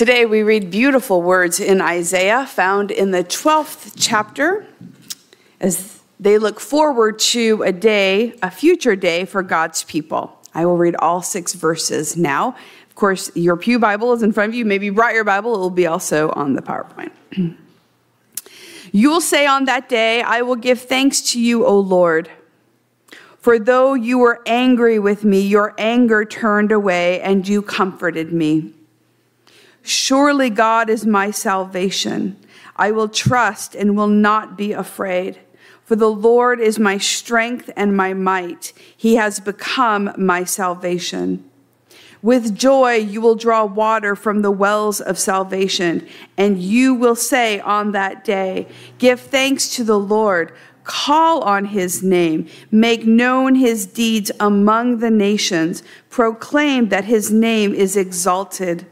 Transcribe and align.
Today 0.00 0.24
we 0.24 0.42
read 0.42 0.70
beautiful 0.70 1.20
words 1.20 1.60
in 1.60 1.82
Isaiah 1.82 2.46
found 2.46 2.90
in 2.90 3.10
the 3.10 3.22
12th 3.22 3.92
chapter 3.98 4.66
as 5.60 6.00
they 6.18 6.38
look 6.38 6.58
forward 6.58 7.18
to 7.18 7.62
a 7.64 7.70
day, 7.70 8.32
a 8.42 8.50
future 8.50 8.96
day 8.96 9.26
for 9.26 9.42
God's 9.42 9.84
people. 9.84 10.40
I 10.54 10.64
will 10.64 10.78
read 10.78 10.96
all 11.00 11.20
six 11.20 11.52
verses 11.52 12.16
now. 12.16 12.56
Of 12.88 12.94
course, 12.94 13.30
your 13.34 13.58
Pew 13.58 13.78
Bible 13.78 14.14
is 14.14 14.22
in 14.22 14.32
front 14.32 14.48
of 14.48 14.54
you. 14.54 14.64
Maybe 14.64 14.86
you 14.86 14.94
brought 14.94 15.12
your 15.12 15.24
Bible, 15.24 15.54
it 15.54 15.58
will 15.58 15.68
be 15.68 15.86
also 15.86 16.30
on 16.30 16.54
the 16.54 16.62
PowerPoint. 16.62 17.12
you 18.92 19.10
will 19.10 19.20
say 19.20 19.46
on 19.46 19.66
that 19.66 19.90
day, 19.90 20.22
I 20.22 20.40
will 20.40 20.56
give 20.56 20.80
thanks 20.80 21.20
to 21.32 21.38
you, 21.38 21.66
O 21.66 21.78
Lord. 21.78 22.30
For 23.38 23.58
though 23.58 23.92
you 23.92 24.16
were 24.18 24.40
angry 24.46 24.98
with 24.98 25.24
me, 25.24 25.42
your 25.42 25.74
anger 25.76 26.24
turned 26.24 26.72
away 26.72 27.20
and 27.20 27.46
you 27.46 27.60
comforted 27.60 28.32
me. 28.32 28.72
Surely 29.82 30.50
God 30.50 30.90
is 30.90 31.06
my 31.06 31.30
salvation. 31.30 32.36
I 32.76 32.90
will 32.90 33.08
trust 33.08 33.74
and 33.74 33.96
will 33.96 34.08
not 34.08 34.56
be 34.56 34.72
afraid. 34.72 35.40
For 35.84 35.96
the 35.96 36.10
Lord 36.10 36.60
is 36.60 36.78
my 36.78 36.98
strength 36.98 37.70
and 37.76 37.96
my 37.96 38.14
might. 38.14 38.72
He 38.96 39.16
has 39.16 39.40
become 39.40 40.12
my 40.16 40.44
salvation. 40.44 41.44
With 42.22 42.54
joy, 42.54 42.96
you 42.96 43.20
will 43.20 43.34
draw 43.34 43.64
water 43.64 44.14
from 44.14 44.42
the 44.42 44.50
wells 44.50 45.00
of 45.00 45.18
salvation, 45.18 46.06
and 46.36 46.58
you 46.62 46.94
will 46.94 47.16
say 47.16 47.60
on 47.60 47.92
that 47.92 48.24
day, 48.24 48.68
Give 48.98 49.18
thanks 49.18 49.74
to 49.76 49.84
the 49.84 49.98
Lord 49.98 50.52
Call 50.84 51.42
on 51.42 51.66
his 51.66 52.02
name. 52.02 52.48
Make 52.70 53.06
known 53.06 53.54
his 53.54 53.86
deeds 53.86 54.32
among 54.40 54.98
the 54.98 55.10
nations. 55.10 55.82
Proclaim 56.08 56.88
that 56.88 57.04
his 57.04 57.30
name 57.30 57.74
is 57.74 57.96
exalted. 57.96 58.86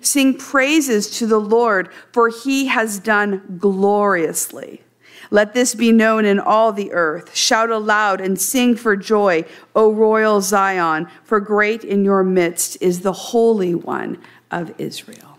Sing 0.00 0.36
praises 0.36 1.10
to 1.18 1.26
the 1.26 1.40
Lord, 1.40 1.90
for 2.12 2.28
he 2.28 2.66
has 2.66 2.98
done 2.98 3.58
gloriously. 3.58 4.82
Let 5.30 5.54
this 5.54 5.74
be 5.74 5.92
known 5.92 6.24
in 6.24 6.40
all 6.40 6.72
the 6.72 6.92
earth. 6.92 7.36
Shout 7.36 7.70
aloud 7.70 8.20
and 8.20 8.40
sing 8.40 8.74
for 8.74 8.96
joy, 8.96 9.44
O 9.76 9.92
royal 9.92 10.40
Zion, 10.40 11.06
for 11.22 11.38
great 11.38 11.84
in 11.84 12.04
your 12.04 12.24
midst 12.24 12.76
is 12.80 13.00
the 13.00 13.12
Holy 13.12 13.74
One 13.74 14.18
of 14.50 14.74
Israel. 14.78 15.38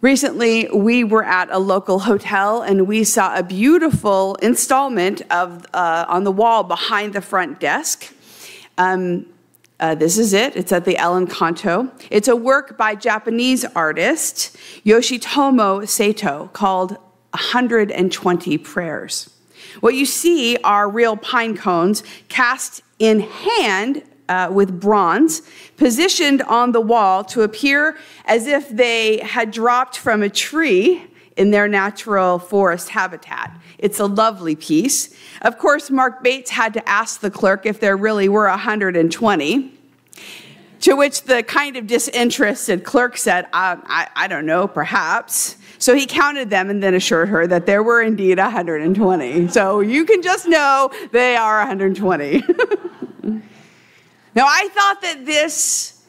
Recently, 0.00 0.68
we 0.72 1.02
were 1.02 1.24
at 1.24 1.50
a 1.50 1.58
local 1.58 1.98
hotel 1.98 2.62
and 2.62 2.86
we 2.86 3.02
saw 3.02 3.36
a 3.36 3.42
beautiful 3.42 4.36
installment 4.36 5.22
of 5.30 5.66
uh, 5.74 6.06
on 6.08 6.22
the 6.22 6.30
wall 6.30 6.62
behind 6.62 7.14
the 7.14 7.20
front 7.20 7.58
desk. 7.58 8.14
Um, 8.78 9.26
uh, 9.80 9.94
this 9.94 10.18
is 10.18 10.32
it. 10.32 10.56
It's 10.56 10.72
at 10.72 10.84
the 10.84 10.96
El 10.96 11.20
Encanto. 11.20 11.90
It's 12.10 12.28
a 12.28 12.34
work 12.34 12.76
by 12.76 12.94
Japanese 12.94 13.64
artist 13.64 14.56
Yoshitomo 14.84 15.88
Saito 15.88 16.50
called 16.52 16.92
120 17.30 18.58
Prayers. 18.58 19.30
What 19.80 19.94
you 19.94 20.06
see 20.06 20.56
are 20.58 20.90
real 20.90 21.16
pine 21.16 21.56
cones 21.56 22.02
cast 22.28 22.82
in 22.98 23.20
hand 23.20 24.02
uh, 24.28 24.50
with 24.52 24.80
bronze, 24.80 25.42
positioned 25.76 26.42
on 26.42 26.72
the 26.72 26.80
wall 26.80 27.24
to 27.24 27.42
appear 27.42 27.96
as 28.26 28.46
if 28.46 28.68
they 28.68 29.18
had 29.18 29.50
dropped 29.50 29.96
from 29.96 30.22
a 30.22 30.28
tree 30.28 31.06
in 31.38 31.50
their 31.50 31.68
natural 31.68 32.38
forest 32.38 32.90
habitat. 32.90 33.56
It's 33.78 34.00
a 34.00 34.06
lovely 34.06 34.56
piece. 34.56 35.14
Of 35.42 35.56
course, 35.56 35.90
Mark 35.90 36.22
Bates 36.22 36.50
had 36.50 36.74
to 36.74 36.88
ask 36.88 37.20
the 37.20 37.30
clerk 37.30 37.64
if 37.64 37.80
there 37.80 37.96
really 37.96 38.28
were 38.28 38.48
120. 38.48 39.72
To 40.80 40.94
which 40.94 41.22
the 41.22 41.42
kind 41.42 41.76
of 41.76 41.86
disinterested 41.86 42.84
clerk 42.84 43.16
said, 43.16 43.46
I, 43.52 43.78
I, 43.86 44.24
I 44.24 44.28
don't 44.28 44.46
know, 44.46 44.68
perhaps. 44.68 45.56
So 45.78 45.94
he 45.94 46.06
counted 46.06 46.50
them 46.50 46.70
and 46.70 46.82
then 46.82 46.94
assured 46.94 47.28
her 47.28 47.46
that 47.46 47.66
there 47.66 47.82
were 47.82 48.02
indeed 48.02 48.38
120. 48.38 49.48
So 49.48 49.80
you 49.80 50.04
can 50.04 50.22
just 50.22 50.46
know 50.46 50.90
they 51.12 51.36
are 51.36 51.58
120. 51.58 52.42
Now, 54.34 54.46
I 54.46 54.68
thought 54.68 55.02
that 55.02 55.26
this 55.26 56.00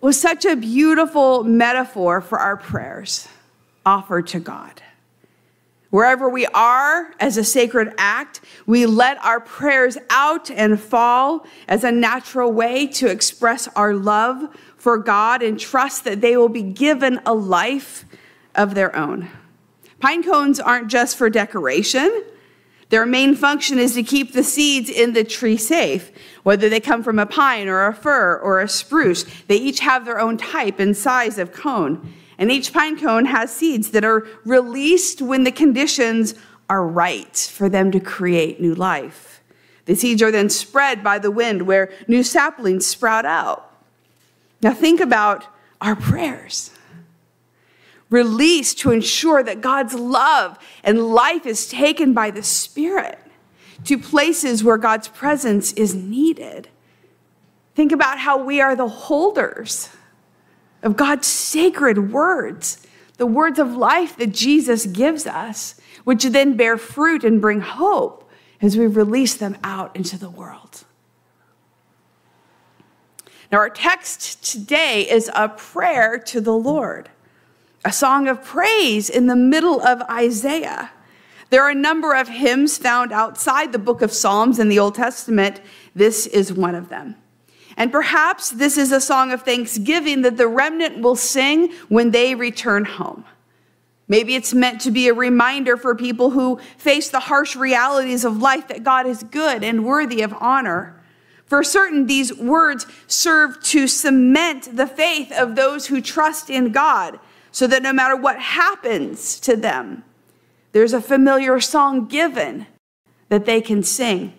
was 0.00 0.20
such 0.20 0.44
a 0.44 0.56
beautiful 0.56 1.44
metaphor 1.44 2.20
for 2.20 2.36
our 2.36 2.56
prayers 2.56 3.28
offered 3.84 4.26
to 4.28 4.40
God. 4.40 4.82
Wherever 5.90 6.28
we 6.28 6.46
are 6.46 7.12
as 7.18 7.36
a 7.36 7.42
sacred 7.42 7.92
act, 7.98 8.40
we 8.64 8.86
let 8.86 9.22
our 9.24 9.40
prayers 9.40 9.98
out 10.08 10.48
and 10.50 10.80
fall 10.80 11.44
as 11.66 11.82
a 11.82 11.90
natural 11.90 12.52
way 12.52 12.86
to 12.86 13.08
express 13.08 13.66
our 13.74 13.92
love 13.92 14.56
for 14.76 14.98
God 14.98 15.42
and 15.42 15.58
trust 15.58 16.04
that 16.04 16.20
they 16.20 16.36
will 16.36 16.48
be 16.48 16.62
given 16.62 17.20
a 17.26 17.34
life 17.34 18.04
of 18.54 18.74
their 18.74 18.94
own. 18.94 19.28
Pine 19.98 20.22
cones 20.22 20.60
aren't 20.60 20.88
just 20.88 21.16
for 21.16 21.28
decoration. 21.28 22.24
Their 22.88 23.04
main 23.04 23.34
function 23.34 23.78
is 23.78 23.94
to 23.94 24.02
keep 24.02 24.32
the 24.32 24.42
seeds 24.42 24.88
in 24.90 25.12
the 25.12 25.24
tree 25.24 25.56
safe, 25.56 26.10
whether 26.42 26.68
they 26.68 26.80
come 26.80 27.02
from 27.02 27.18
a 27.18 27.26
pine 27.26 27.68
or 27.68 27.86
a 27.86 27.94
fir 27.94 28.38
or 28.38 28.60
a 28.60 28.68
spruce. 28.68 29.24
They 29.48 29.56
each 29.56 29.80
have 29.80 30.04
their 30.04 30.18
own 30.18 30.36
type 30.36 30.78
and 30.78 30.96
size 30.96 31.38
of 31.38 31.52
cone. 31.52 32.14
And 32.40 32.50
each 32.50 32.72
pine 32.72 32.98
cone 32.98 33.26
has 33.26 33.54
seeds 33.54 33.90
that 33.90 34.04
are 34.04 34.26
released 34.46 35.20
when 35.20 35.44
the 35.44 35.52
conditions 35.52 36.34
are 36.70 36.86
right 36.86 37.36
for 37.36 37.68
them 37.68 37.92
to 37.92 38.00
create 38.00 38.60
new 38.60 38.74
life. 38.74 39.42
The 39.84 39.94
seeds 39.94 40.22
are 40.22 40.30
then 40.30 40.48
spread 40.48 41.04
by 41.04 41.18
the 41.18 41.30
wind 41.30 41.62
where 41.62 41.92
new 42.08 42.22
saplings 42.22 42.86
sprout 42.86 43.26
out. 43.26 43.70
Now 44.62 44.72
think 44.72 45.00
about 45.00 45.44
our 45.82 45.94
prayers 45.94 46.70
released 48.08 48.78
to 48.80 48.90
ensure 48.90 49.42
that 49.42 49.60
God's 49.60 49.94
love 49.94 50.58
and 50.82 51.08
life 51.08 51.46
is 51.46 51.68
taken 51.68 52.14
by 52.14 52.30
the 52.30 52.42
Spirit 52.42 53.18
to 53.84 53.98
places 53.98 54.64
where 54.64 54.78
God's 54.78 55.08
presence 55.08 55.72
is 55.74 55.94
needed. 55.94 56.68
Think 57.74 57.92
about 57.92 58.18
how 58.18 58.42
we 58.42 58.60
are 58.60 58.74
the 58.74 58.88
holders 58.88 59.90
of 60.82 60.96
God's 60.96 61.26
sacred 61.26 62.12
words, 62.12 62.86
the 63.16 63.26
words 63.26 63.58
of 63.58 63.76
life 63.76 64.16
that 64.16 64.32
Jesus 64.32 64.86
gives 64.86 65.26
us, 65.26 65.80
which 66.04 66.24
then 66.24 66.56
bear 66.56 66.76
fruit 66.76 67.24
and 67.24 67.40
bring 67.40 67.60
hope 67.60 68.28
as 68.62 68.76
we 68.76 68.86
release 68.86 69.34
them 69.34 69.56
out 69.62 69.94
into 69.94 70.18
the 70.18 70.30
world. 70.30 70.84
Now, 73.50 73.58
our 73.58 73.70
text 73.70 74.44
today 74.44 75.08
is 75.10 75.30
a 75.34 75.48
prayer 75.48 76.18
to 76.18 76.40
the 76.40 76.54
Lord 76.54 77.10
a 77.84 77.92
song 77.92 78.28
of 78.28 78.44
praise 78.44 79.08
in 79.08 79.26
the 79.26 79.36
middle 79.36 79.80
of 79.80 80.02
Isaiah. 80.02 80.90
There 81.48 81.62
are 81.62 81.70
a 81.70 81.74
number 81.74 82.14
of 82.14 82.28
hymns 82.28 82.78
found 82.78 83.12
outside 83.12 83.72
the 83.72 83.78
book 83.78 84.02
of 84.02 84.12
Psalms 84.12 84.58
in 84.58 84.68
the 84.68 84.78
Old 84.78 84.94
Testament. 84.94 85.60
This 85.94 86.26
is 86.26 86.52
one 86.52 86.74
of 86.74 86.90
them. 86.90 87.16
And 87.76 87.92
perhaps 87.92 88.50
this 88.50 88.76
is 88.76 88.92
a 88.92 89.00
song 89.00 89.32
of 89.32 89.42
thanksgiving 89.42 90.22
that 90.22 90.36
the 90.36 90.48
remnant 90.48 91.00
will 91.00 91.16
sing 91.16 91.72
when 91.88 92.10
they 92.10 92.34
return 92.34 92.84
home. 92.84 93.24
Maybe 94.08 94.34
it's 94.34 94.52
meant 94.52 94.80
to 94.80 94.90
be 94.90 95.06
a 95.06 95.14
reminder 95.14 95.76
for 95.76 95.94
people 95.94 96.30
who 96.30 96.58
face 96.76 97.08
the 97.08 97.20
harsh 97.20 97.54
realities 97.54 98.24
of 98.24 98.38
life 98.38 98.66
that 98.68 98.82
God 98.82 99.06
is 99.06 99.22
good 99.22 99.62
and 99.62 99.84
worthy 99.84 100.22
of 100.22 100.34
honor. 100.40 101.00
For 101.46 101.62
certain, 101.62 102.06
these 102.06 102.36
words 102.36 102.86
serve 103.06 103.62
to 103.64 103.86
cement 103.86 104.76
the 104.76 104.88
faith 104.88 105.30
of 105.30 105.54
those 105.54 105.86
who 105.86 106.00
trust 106.00 106.50
in 106.50 106.72
God 106.72 107.20
so 107.52 107.66
that 107.68 107.82
no 107.82 107.92
matter 107.92 108.16
what 108.16 108.38
happens 108.40 109.38
to 109.40 109.56
them, 109.56 110.04
there's 110.72 110.92
a 110.92 111.00
familiar 111.00 111.60
song 111.60 112.06
given 112.06 112.66
that 113.28 113.44
they 113.44 113.60
can 113.60 113.82
sing. 113.82 114.32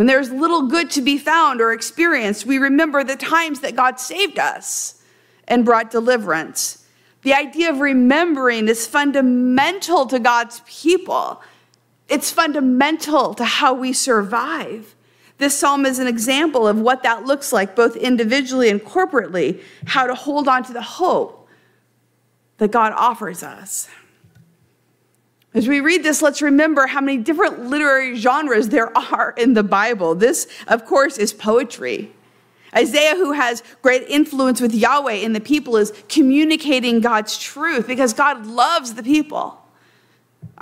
When 0.00 0.06
there's 0.06 0.30
little 0.32 0.62
good 0.62 0.88
to 0.92 1.02
be 1.02 1.18
found 1.18 1.60
or 1.60 1.74
experienced, 1.74 2.46
we 2.46 2.56
remember 2.56 3.04
the 3.04 3.16
times 3.16 3.60
that 3.60 3.76
God 3.76 4.00
saved 4.00 4.38
us 4.38 5.02
and 5.46 5.62
brought 5.62 5.90
deliverance. 5.90 6.86
The 7.20 7.34
idea 7.34 7.68
of 7.68 7.80
remembering 7.80 8.66
is 8.66 8.86
fundamental 8.86 10.06
to 10.06 10.18
God's 10.18 10.62
people. 10.66 11.42
It's 12.08 12.32
fundamental 12.32 13.34
to 13.34 13.44
how 13.44 13.74
we 13.74 13.92
survive. 13.92 14.94
This 15.36 15.58
psalm 15.58 15.84
is 15.84 15.98
an 15.98 16.06
example 16.06 16.66
of 16.66 16.80
what 16.80 17.02
that 17.02 17.26
looks 17.26 17.52
like, 17.52 17.76
both 17.76 17.94
individually 17.94 18.70
and 18.70 18.80
corporately, 18.80 19.62
how 19.84 20.06
to 20.06 20.14
hold 20.14 20.48
on 20.48 20.62
to 20.62 20.72
the 20.72 20.80
hope 20.80 21.46
that 22.56 22.70
God 22.70 22.94
offers 22.96 23.42
us. 23.42 23.90
As 25.52 25.66
we 25.66 25.80
read 25.80 26.04
this, 26.04 26.22
let's 26.22 26.42
remember 26.42 26.86
how 26.86 27.00
many 27.00 27.18
different 27.18 27.66
literary 27.66 28.16
genres 28.16 28.68
there 28.68 28.96
are 28.96 29.34
in 29.36 29.54
the 29.54 29.64
Bible. 29.64 30.14
This, 30.14 30.46
of 30.68 30.86
course, 30.86 31.18
is 31.18 31.32
poetry. 31.32 32.12
Isaiah, 32.74 33.16
who 33.16 33.32
has 33.32 33.64
great 33.82 34.04
influence 34.08 34.60
with 34.60 34.72
Yahweh 34.72 35.14
in 35.14 35.32
the 35.32 35.40
people, 35.40 35.76
is 35.76 35.92
communicating 36.08 37.00
God's 37.00 37.36
truth 37.36 37.88
because 37.88 38.14
God 38.14 38.46
loves 38.46 38.94
the 38.94 39.02
people. 39.02 39.60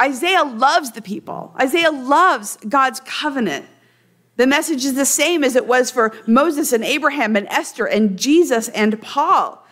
Isaiah 0.01 0.45
loves 0.45 0.93
the 0.93 1.03
people. 1.03 1.55
Isaiah 1.61 1.91
loves 1.91 2.57
God's 2.67 3.01
covenant. 3.01 3.67
The 4.37 4.47
message 4.47 4.87
is 4.87 4.95
the 4.95 5.05
same 5.05 5.45
as 5.45 5.55
it 5.55 5.67
was 5.67 5.91
for 5.91 6.15
Moses 6.27 6.73
and 6.73 6.85
Abraham 6.85 7.37
and 7.37 7.47
Esther 7.49 7.85
and 7.85 8.19
Jesus 8.19 8.69
and 8.69 9.03
Paul. 9.03 9.67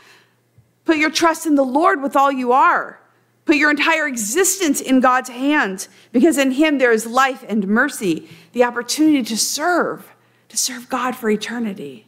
Put 0.84 0.98
your 0.98 1.10
trust 1.10 1.46
in 1.46 1.54
the 1.54 1.64
Lord 1.64 2.02
with 2.02 2.16
all 2.16 2.30
you 2.30 2.52
are. 2.52 3.00
Put 3.46 3.56
your 3.56 3.70
entire 3.70 4.08
existence 4.08 4.80
in 4.80 4.98
God's 4.98 5.30
hands 5.30 5.88
because 6.12 6.36
in 6.36 6.50
Him 6.50 6.78
there 6.78 6.92
is 6.92 7.06
life 7.06 7.44
and 7.48 7.66
mercy, 7.68 8.28
the 8.52 8.64
opportunity 8.64 9.22
to 9.22 9.36
serve, 9.36 10.12
to 10.48 10.56
serve 10.56 10.88
God 10.88 11.14
for 11.14 11.30
eternity. 11.30 12.06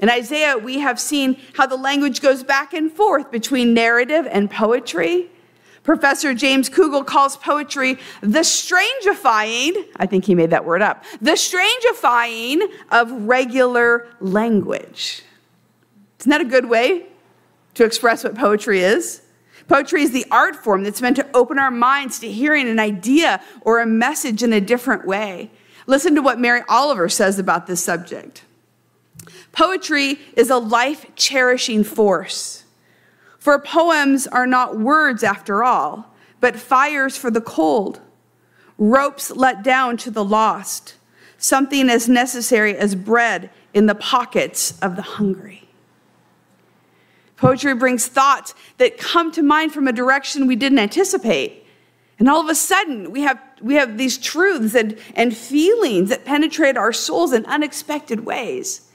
In 0.00 0.10
Isaiah, 0.10 0.58
we 0.58 0.80
have 0.80 1.00
seen 1.00 1.40
how 1.54 1.66
the 1.66 1.76
language 1.76 2.20
goes 2.20 2.42
back 2.42 2.74
and 2.74 2.92
forth 2.92 3.30
between 3.30 3.72
narrative 3.72 4.26
and 4.30 4.50
poetry. 4.50 5.30
Professor 5.84 6.34
James 6.34 6.68
Kugel 6.68 7.06
calls 7.06 7.36
poetry 7.36 7.98
the 8.20 8.40
strangifying, 8.40 9.86
I 9.96 10.06
think 10.06 10.24
he 10.24 10.34
made 10.34 10.50
that 10.50 10.64
word 10.64 10.82
up, 10.82 11.04
the 11.20 11.32
strangifying 11.32 12.60
of 12.90 13.10
regular 13.12 14.08
language. 14.20 15.22
Isn't 16.18 16.30
that 16.30 16.40
a 16.40 16.44
good 16.44 16.68
way 16.68 17.06
to 17.74 17.84
express 17.84 18.24
what 18.24 18.34
poetry 18.34 18.80
is? 18.80 19.22
Poetry 19.68 20.02
is 20.02 20.12
the 20.12 20.26
art 20.30 20.56
form 20.56 20.82
that's 20.82 21.02
meant 21.02 21.16
to 21.16 21.28
open 21.34 21.58
our 21.58 21.70
minds 21.70 22.18
to 22.20 22.32
hearing 22.32 22.68
an 22.68 22.78
idea 22.78 23.40
or 23.60 23.80
a 23.80 23.86
message 23.86 24.42
in 24.42 24.52
a 24.52 24.60
different 24.60 25.06
way. 25.06 25.50
Listen 25.86 26.14
to 26.14 26.22
what 26.22 26.40
Mary 26.40 26.62
Oliver 26.68 27.08
says 27.08 27.38
about 27.38 27.66
this 27.66 27.84
subject. 27.84 28.44
Poetry 29.52 30.18
is 30.36 30.50
a 30.50 30.58
life 30.58 31.06
cherishing 31.14 31.84
force. 31.84 32.64
For 33.38 33.58
poems 33.58 34.26
are 34.26 34.46
not 34.46 34.78
words 34.78 35.22
after 35.22 35.62
all, 35.62 36.14
but 36.40 36.56
fires 36.56 37.16
for 37.16 37.30
the 37.30 37.40
cold, 37.40 38.00
ropes 38.78 39.30
let 39.30 39.62
down 39.62 39.96
to 39.98 40.10
the 40.10 40.24
lost, 40.24 40.94
something 41.36 41.90
as 41.90 42.08
necessary 42.08 42.76
as 42.76 42.94
bread 42.94 43.50
in 43.74 43.86
the 43.86 43.94
pockets 43.94 44.78
of 44.80 44.96
the 44.96 45.02
hungry. 45.02 45.67
Poetry 47.38 47.74
brings 47.74 48.06
thoughts 48.06 48.54
that 48.78 48.98
come 48.98 49.30
to 49.32 49.42
mind 49.42 49.72
from 49.72 49.86
a 49.86 49.92
direction 49.92 50.46
we 50.46 50.56
didn't 50.56 50.80
anticipate. 50.80 51.64
And 52.18 52.28
all 52.28 52.40
of 52.40 52.48
a 52.48 52.54
sudden, 52.54 53.12
we 53.12 53.20
have, 53.22 53.40
we 53.62 53.74
have 53.74 53.96
these 53.96 54.18
truths 54.18 54.74
and, 54.74 54.98
and 55.14 55.36
feelings 55.36 56.10
that 56.10 56.24
penetrate 56.24 56.76
our 56.76 56.92
souls 56.92 57.32
in 57.32 57.46
unexpected 57.46 58.26
ways. 58.26 58.88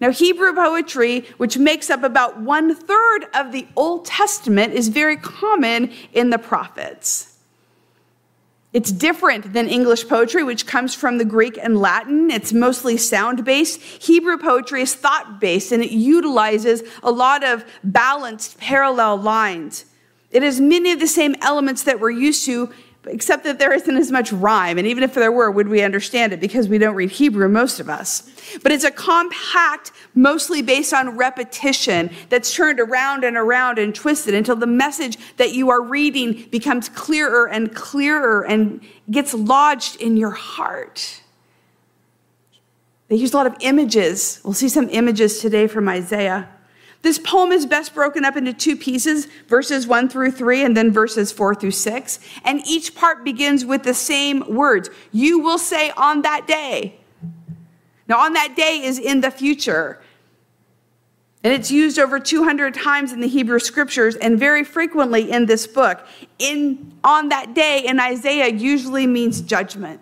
Now, 0.00 0.10
Hebrew 0.10 0.54
poetry, 0.54 1.26
which 1.36 1.58
makes 1.58 1.90
up 1.90 2.04
about 2.04 2.40
one 2.40 2.74
third 2.74 3.26
of 3.34 3.52
the 3.52 3.66
Old 3.76 4.06
Testament, 4.06 4.72
is 4.72 4.88
very 4.88 5.16
common 5.16 5.92
in 6.12 6.30
the 6.30 6.38
prophets. 6.38 7.27
It's 8.78 8.92
different 8.92 9.54
than 9.54 9.66
English 9.66 10.06
poetry, 10.06 10.44
which 10.44 10.64
comes 10.64 10.94
from 10.94 11.18
the 11.18 11.24
Greek 11.24 11.58
and 11.60 11.80
Latin. 11.80 12.30
It's 12.30 12.52
mostly 12.52 12.96
sound 12.96 13.44
based. 13.44 13.80
Hebrew 13.80 14.38
poetry 14.38 14.82
is 14.82 14.94
thought 14.94 15.40
based 15.40 15.72
and 15.72 15.82
it 15.82 15.90
utilizes 15.90 16.84
a 17.02 17.10
lot 17.10 17.42
of 17.42 17.64
balanced 17.82 18.56
parallel 18.58 19.16
lines. 19.16 19.84
It 20.30 20.44
has 20.44 20.60
many 20.60 20.92
of 20.92 21.00
the 21.00 21.08
same 21.08 21.34
elements 21.42 21.82
that 21.82 21.98
we're 21.98 22.12
used 22.12 22.46
to 22.46 22.72
except 23.08 23.44
that 23.44 23.58
there 23.58 23.72
isn't 23.72 23.96
as 23.96 24.12
much 24.12 24.32
rhyme. 24.32 24.78
And 24.78 24.86
even 24.86 25.02
if 25.02 25.14
there 25.14 25.32
were, 25.32 25.50
would 25.50 25.68
we 25.68 25.82
understand 25.82 26.32
it? 26.32 26.40
Because 26.40 26.68
we 26.68 26.78
don't 26.78 26.94
read 26.94 27.10
Hebrew, 27.10 27.48
most 27.48 27.80
of 27.80 27.88
us. 27.88 28.30
But 28.62 28.72
it's 28.72 28.84
a 28.84 28.90
compact, 28.90 29.92
mostly 30.14 30.62
based 30.62 30.92
on 30.92 31.16
repetition, 31.16 32.10
that's 32.28 32.54
turned 32.54 32.80
around 32.80 33.24
and 33.24 33.36
around 33.36 33.78
and 33.78 33.94
twisted 33.94 34.34
until 34.34 34.56
the 34.56 34.66
message 34.66 35.16
that 35.36 35.52
you 35.52 35.70
are 35.70 35.82
reading 35.82 36.46
becomes 36.50 36.88
clearer 36.88 37.48
and 37.48 37.74
clearer 37.74 38.44
and 38.46 38.80
gets 39.10 39.34
lodged 39.34 40.00
in 40.00 40.16
your 40.16 40.30
heart. 40.30 41.22
They 43.08 43.16
use 43.16 43.32
a 43.32 43.36
lot 43.36 43.46
of 43.46 43.56
images. 43.60 44.40
We'll 44.44 44.54
see 44.54 44.68
some 44.68 44.88
images 44.90 45.40
today 45.40 45.66
from 45.66 45.88
Isaiah. 45.88 46.48
This 47.02 47.18
poem 47.18 47.52
is 47.52 47.64
best 47.64 47.94
broken 47.94 48.24
up 48.24 48.36
into 48.36 48.52
two 48.52 48.76
pieces, 48.76 49.26
verses 49.46 49.86
one 49.86 50.08
through 50.08 50.32
three, 50.32 50.64
and 50.64 50.76
then 50.76 50.92
verses 50.92 51.30
four 51.30 51.54
through 51.54 51.70
six. 51.70 52.18
And 52.44 52.60
each 52.66 52.94
part 52.94 53.24
begins 53.24 53.64
with 53.64 53.84
the 53.84 53.94
same 53.94 54.54
words 54.54 54.90
You 55.12 55.38
will 55.38 55.58
say 55.58 55.90
on 55.90 56.22
that 56.22 56.46
day. 56.46 56.98
Now, 58.08 58.20
on 58.20 58.32
that 58.32 58.56
day 58.56 58.82
is 58.82 58.98
in 58.98 59.20
the 59.20 59.30
future. 59.30 60.00
And 61.44 61.52
it's 61.52 61.70
used 61.70 61.98
over 61.98 62.18
200 62.18 62.74
times 62.74 63.12
in 63.12 63.20
the 63.20 63.28
Hebrew 63.28 63.60
scriptures 63.60 64.16
and 64.16 64.38
very 64.38 64.64
frequently 64.64 65.30
in 65.30 65.46
this 65.46 65.66
book. 65.66 66.04
In 66.38 66.92
on 67.04 67.28
that 67.28 67.54
day 67.54 67.84
in 67.86 68.00
Isaiah 68.00 68.48
usually 68.48 69.06
means 69.06 69.40
judgment. 69.40 70.00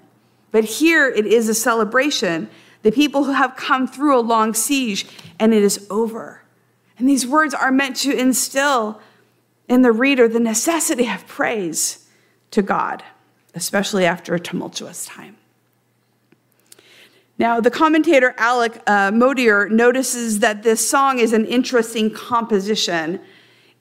But 0.51 0.65
here 0.65 1.07
it 1.09 1.27
is 1.27 1.49
a 1.51 1.55
celebration. 1.55 2.49
The 2.83 2.93
people 2.93 3.25
who 3.25 3.33
have 3.33 3.55
come 3.55 3.87
through 3.87 4.19
a 4.19 4.23
long 4.23 4.55
siege 4.55 5.07
and 5.39 5.53
it 5.53 5.63
is 5.63 5.87
over. 5.91 6.41
And 6.99 7.09
these 7.09 7.27
words 7.27 7.55
are 7.55 7.71
meant 7.71 7.97
to 7.97 8.17
instill 8.17 9.01
in 9.69 9.83
the 9.83 9.93
reader 9.93 10.29
the 10.29 10.41
necessity 10.41 11.09
of 11.09 11.27
praise 11.27 12.07
to 12.53 12.63
God, 12.63 13.03
especially 13.55 14.07
after 14.07 14.35
a 14.35 14.41
tumultuous 14.41 15.07
time. 15.07 15.37
Now, 17.39 17.61
the 17.61 17.71
commentator 17.71 18.35
Alec 18.39 18.81
uh, 18.87 19.11
Motyer 19.11 19.69
notices 19.69 20.39
that 20.39 20.63
this 20.63 20.89
song 20.89 21.19
is 21.19 21.35
an 21.35 21.45
interesting 21.45 22.11
composition. 22.11 23.21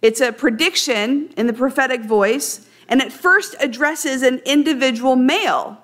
It's 0.01 0.19
a 0.19 0.33
prediction 0.33 1.29
in 1.37 1.47
the 1.47 1.53
prophetic 1.53 2.01
voice, 2.01 2.67
and 2.89 3.01
it 3.01 3.13
first 3.13 3.55
addresses 3.61 4.23
an 4.23 4.41
individual 4.45 5.15
male 5.15 5.81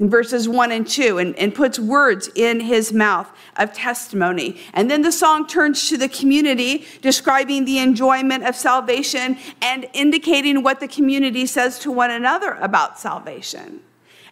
in 0.00 0.10
verses 0.10 0.48
1 0.48 0.72
and 0.72 0.86
2 0.86 1.18
and, 1.18 1.36
and 1.36 1.54
puts 1.54 1.78
words 1.78 2.28
in 2.34 2.60
his 2.60 2.92
mouth 2.92 3.30
of 3.56 3.72
testimony. 3.72 4.60
And 4.72 4.90
then 4.90 5.02
the 5.02 5.12
song 5.12 5.46
turns 5.46 5.88
to 5.88 5.96
the 5.96 6.08
community, 6.08 6.84
describing 7.00 7.64
the 7.64 7.78
enjoyment 7.78 8.44
of 8.44 8.56
salvation 8.56 9.38
and 9.62 9.88
indicating 9.92 10.62
what 10.62 10.80
the 10.80 10.88
community 10.88 11.46
says 11.46 11.78
to 11.80 11.92
one 11.92 12.10
another 12.10 12.54
about 12.54 12.98
salvation. 12.98 13.80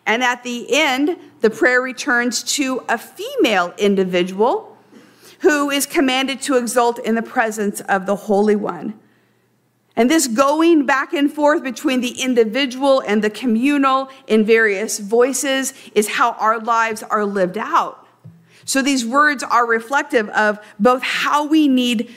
And 0.04 0.24
at 0.24 0.42
the 0.42 0.66
end, 0.74 1.16
the 1.40 1.50
prayer 1.50 1.80
returns 1.80 2.42
to 2.54 2.82
a 2.88 2.98
female 2.98 3.72
individual 3.78 4.76
who 5.40 5.70
is 5.70 5.86
commanded 5.86 6.40
to 6.42 6.56
exult 6.56 6.98
in 6.98 7.14
the 7.14 7.22
presence 7.22 7.80
of 7.82 8.06
the 8.06 8.16
Holy 8.16 8.56
One. 8.56 8.98
And 9.94 10.10
this 10.10 10.26
going 10.26 10.86
back 10.86 11.12
and 11.12 11.32
forth 11.32 11.62
between 11.62 12.00
the 12.00 12.22
individual 12.22 13.00
and 13.06 13.22
the 13.22 13.30
communal 13.30 14.08
in 14.26 14.44
various 14.44 14.98
voices 14.98 15.74
is 15.94 16.08
how 16.08 16.32
our 16.32 16.58
lives 16.58 17.02
are 17.02 17.26
lived 17.26 17.58
out. 17.58 18.06
So 18.64 18.81
these 18.81 19.05
words 19.05 19.43
are 19.43 19.67
reflective 19.67 20.28
of 20.31 20.58
both 20.78 21.02
how 21.02 21.46
we 21.46 21.69
need 21.69 22.14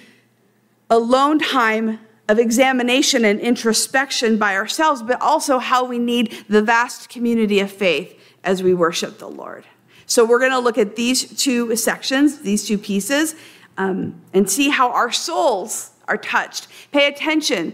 alone 0.89 1.39
time 1.39 1.99
of 2.29 2.39
examination 2.39 3.25
and 3.25 3.39
introspection 3.39 4.37
by 4.37 4.55
ourselves, 4.55 5.01
but 5.01 5.21
also 5.21 5.59
how 5.59 5.83
we 5.83 5.99
need 5.99 6.45
the 6.47 6.61
vast 6.61 7.09
community 7.09 7.59
of 7.59 7.71
faith 7.71 8.19
as 8.43 8.63
we 8.63 8.73
worship 8.73 9.19
the 9.19 9.29
Lord. 9.29 9.65
So 10.05 10.23
we're 10.23 10.39
going 10.39 10.51
to 10.51 10.59
look 10.59 10.77
at 10.77 10.95
these 10.95 11.41
two 11.41 11.75
sections, 11.75 12.39
these 12.39 12.67
two 12.67 12.77
pieces, 12.77 13.35
um, 13.77 14.21
and 14.33 14.49
see 14.49 14.69
how 14.69 14.91
our 14.91 15.11
souls 15.11 15.91
are 16.07 16.17
touched. 16.17 16.67
Pay 16.91 17.07
attention 17.07 17.73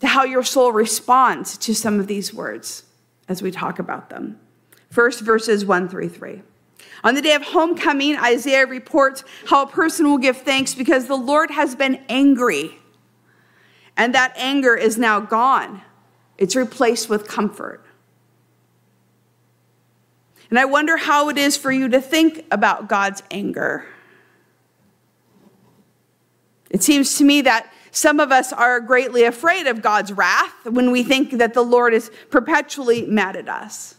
to 0.00 0.06
how 0.06 0.24
your 0.24 0.42
soul 0.42 0.72
responds 0.72 1.58
to 1.58 1.74
some 1.74 1.98
of 1.98 2.06
these 2.06 2.32
words 2.32 2.84
as 3.28 3.42
we 3.42 3.50
talk 3.50 3.78
about 3.78 4.10
them. 4.10 4.38
First, 4.90 5.20
verses 5.20 5.64
1 5.64 5.88
through 5.88 6.08
3. 6.08 6.42
On 7.04 7.14
the 7.14 7.22
day 7.22 7.34
of 7.34 7.42
homecoming, 7.42 8.16
Isaiah 8.16 8.66
reports 8.66 9.22
how 9.46 9.62
a 9.62 9.66
person 9.66 10.08
will 10.08 10.18
give 10.18 10.38
thanks 10.38 10.74
because 10.74 11.06
the 11.06 11.16
Lord 11.16 11.50
has 11.50 11.74
been 11.74 12.02
angry, 12.08 12.78
and 13.96 14.14
that 14.14 14.32
anger 14.36 14.74
is 14.76 14.98
now 14.98 15.20
gone. 15.20 15.82
It's 16.38 16.56
replaced 16.56 17.08
with 17.08 17.28
comfort. 17.28 17.84
And 20.50 20.58
I 20.58 20.64
wonder 20.64 20.96
how 20.96 21.28
it 21.28 21.36
is 21.36 21.56
for 21.56 21.70
you 21.70 21.88
to 21.88 22.00
think 22.00 22.46
about 22.50 22.88
God's 22.88 23.22
anger. 23.30 23.86
It 26.70 26.82
seems 26.82 27.16
to 27.18 27.24
me 27.24 27.40
that 27.42 27.72
some 27.90 28.20
of 28.20 28.30
us 28.30 28.52
are 28.52 28.80
greatly 28.80 29.24
afraid 29.24 29.66
of 29.66 29.82
God's 29.82 30.12
wrath 30.12 30.64
when 30.64 30.90
we 30.90 31.02
think 31.02 31.32
that 31.32 31.54
the 31.54 31.62
Lord 31.62 31.94
is 31.94 32.10
perpetually 32.30 33.06
mad 33.06 33.36
at 33.36 33.48
us. 33.48 33.96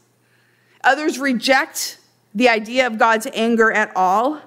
Others 0.83 1.19
reject 1.19 1.99
the 2.33 2.47
idea 2.47 2.87
of 2.87 2.97
God's 2.97 3.27
anger 3.33 3.71
at 3.71 3.91
all. 3.95 4.41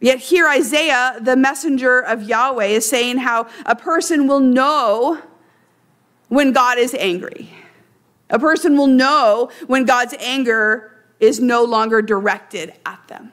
Yet 0.00 0.18
here, 0.18 0.48
Isaiah, 0.48 1.18
the 1.20 1.36
messenger 1.36 2.00
of 2.00 2.22
Yahweh, 2.22 2.66
is 2.66 2.88
saying 2.88 3.18
how 3.18 3.46
a 3.64 3.76
person 3.76 4.26
will 4.26 4.40
know 4.40 5.22
when 6.28 6.52
God 6.52 6.78
is 6.78 6.94
angry. 6.94 7.50
A 8.30 8.38
person 8.38 8.76
will 8.76 8.86
know 8.86 9.50
when 9.66 9.84
God's 9.84 10.14
anger 10.18 10.90
is 11.20 11.40
no 11.40 11.62
longer 11.62 12.02
directed 12.02 12.74
at 12.84 13.06
them. 13.08 13.32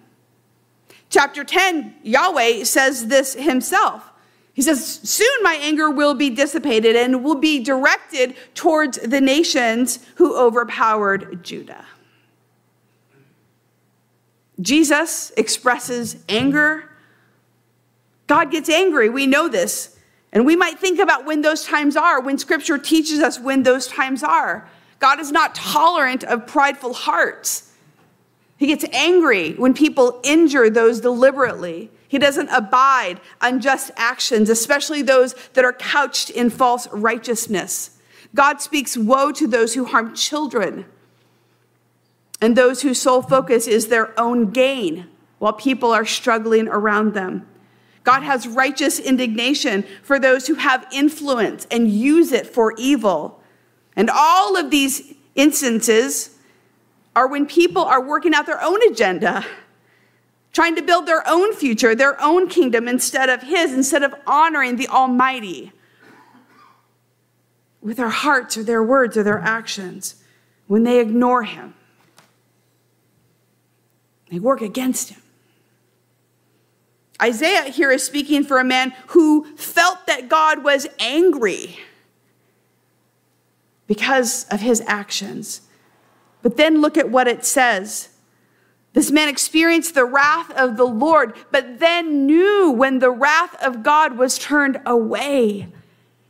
Chapter 1.11 1.43
10, 1.43 1.95
Yahweh 2.03 2.63
says 2.63 3.07
this 3.07 3.33
himself. 3.33 4.09
He 4.53 4.61
says, 4.61 5.01
Soon 5.03 5.43
my 5.43 5.55
anger 5.55 5.89
will 5.89 6.13
be 6.13 6.29
dissipated 6.29 6.95
and 6.95 7.23
will 7.23 7.35
be 7.35 7.61
directed 7.61 8.35
towards 8.55 8.97
the 8.97 9.19
nations 9.19 9.99
who 10.15 10.35
overpowered 10.35 11.43
Judah. 11.43 11.85
Jesus 14.61 15.31
expresses 15.35 16.23
anger. 16.29 16.89
God 18.27 18.49
gets 18.49 18.69
angry. 18.69 19.09
We 19.09 19.27
know 19.27 19.49
this. 19.49 19.97
And 20.31 20.45
we 20.45 20.55
might 20.55 20.79
think 20.79 20.99
about 20.99 21.25
when 21.25 21.41
those 21.41 21.65
times 21.65 21.97
are, 21.97 22.21
when 22.21 22.37
scripture 22.37 22.77
teaches 22.77 23.19
us 23.19 23.37
when 23.37 23.63
those 23.63 23.87
times 23.87 24.23
are. 24.23 24.69
God 24.99 25.19
is 25.19 25.31
not 25.31 25.55
tolerant 25.55 26.23
of 26.23 26.47
prideful 26.47 26.93
hearts. 26.93 27.70
He 28.61 28.67
gets 28.67 28.85
angry 28.93 29.53
when 29.53 29.73
people 29.73 30.19
injure 30.21 30.69
those 30.69 31.01
deliberately. 31.01 31.89
He 32.07 32.19
doesn't 32.19 32.49
abide 32.49 33.19
unjust 33.41 33.89
actions, 33.97 34.51
especially 34.51 35.01
those 35.01 35.33
that 35.53 35.65
are 35.65 35.73
couched 35.73 36.29
in 36.29 36.51
false 36.51 36.87
righteousness. 36.89 37.97
God 38.35 38.61
speaks 38.61 38.95
woe 38.95 39.31
to 39.31 39.47
those 39.47 39.73
who 39.73 39.85
harm 39.85 40.13
children 40.13 40.85
and 42.39 42.55
those 42.55 42.83
whose 42.83 43.01
sole 43.01 43.23
focus 43.23 43.65
is 43.65 43.87
their 43.87 44.13
own 44.19 44.51
gain 44.51 45.07
while 45.39 45.53
people 45.53 45.91
are 45.91 46.05
struggling 46.05 46.67
around 46.67 47.15
them. 47.15 47.47
God 48.03 48.21
has 48.21 48.47
righteous 48.47 48.99
indignation 48.99 49.85
for 50.03 50.19
those 50.19 50.45
who 50.45 50.53
have 50.53 50.85
influence 50.93 51.65
and 51.71 51.89
use 51.89 52.31
it 52.31 52.45
for 52.45 52.75
evil. 52.77 53.41
And 53.95 54.11
all 54.13 54.55
of 54.55 54.69
these 54.69 55.15
instances 55.33 56.37
are 57.15 57.27
when 57.27 57.45
people 57.45 57.83
are 57.83 58.01
working 58.01 58.33
out 58.33 58.45
their 58.45 58.61
own 58.61 58.81
agenda, 58.89 59.45
trying 60.53 60.75
to 60.75 60.81
build 60.81 61.05
their 61.05 61.27
own 61.27 61.53
future, 61.53 61.95
their 61.95 62.21
own 62.21 62.47
kingdom 62.47 62.87
instead 62.87 63.29
of 63.29 63.41
His, 63.41 63.73
instead 63.73 64.03
of 64.03 64.13
honoring 64.25 64.75
the 64.75 64.87
Almighty 64.87 65.71
with 67.81 67.97
their 67.97 68.09
hearts 68.09 68.57
or 68.57 68.63
their 68.63 68.83
words 68.83 69.17
or 69.17 69.23
their 69.23 69.39
actions, 69.39 70.15
when 70.67 70.83
they 70.83 70.99
ignore 70.99 71.43
Him, 71.43 71.73
they 74.29 74.39
work 74.39 74.61
against 74.61 75.09
Him. 75.09 75.21
Isaiah 77.21 77.69
here 77.69 77.91
is 77.91 78.03
speaking 78.03 78.43
for 78.43 78.57
a 78.57 78.63
man 78.63 78.93
who 79.07 79.45
felt 79.55 80.07
that 80.07 80.27
God 80.27 80.63
was 80.63 80.87
angry 80.99 81.79
because 83.85 84.45
of 84.45 84.61
his 84.61 84.81
actions. 84.87 85.61
But 86.41 86.57
then 86.57 86.81
look 86.81 86.97
at 86.97 87.09
what 87.09 87.27
it 87.27 87.45
says. 87.45 88.09
This 88.93 89.11
man 89.11 89.29
experienced 89.29 89.93
the 89.93 90.05
wrath 90.05 90.51
of 90.51 90.75
the 90.75 90.85
Lord, 90.85 91.33
but 91.51 91.79
then 91.79 92.25
knew 92.25 92.71
when 92.71 92.99
the 92.99 93.11
wrath 93.11 93.55
of 93.63 93.83
God 93.83 94.17
was 94.17 94.37
turned 94.37 94.81
away. 94.85 95.67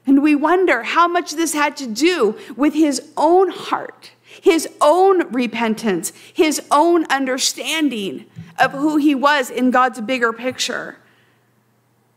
And 0.06 0.22
we 0.22 0.36
wonder 0.36 0.84
how 0.84 1.08
much 1.08 1.32
this 1.32 1.54
had 1.54 1.76
to 1.78 1.88
do 1.88 2.38
with 2.56 2.74
his 2.74 3.12
own 3.18 3.50
heart, 3.50 4.12
his 4.42 4.68
own 4.80 5.32
repentance, 5.32 6.12
his 6.34 6.62
own 6.70 7.06
understanding 7.06 8.26
of 8.60 8.72
who 8.72 8.98
he 8.98 9.16
was 9.16 9.50
in 9.50 9.72
God's 9.72 10.02
bigger 10.02 10.34
picture. 10.34 10.98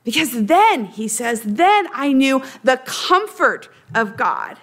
Because 0.02 0.44
then, 0.46 0.86
he 0.86 1.08
says, 1.08 1.42
then 1.42 1.86
I 1.94 2.12
knew 2.12 2.42
the 2.62 2.76
comfort 2.84 3.70
of 3.94 4.16
God. 4.16 4.58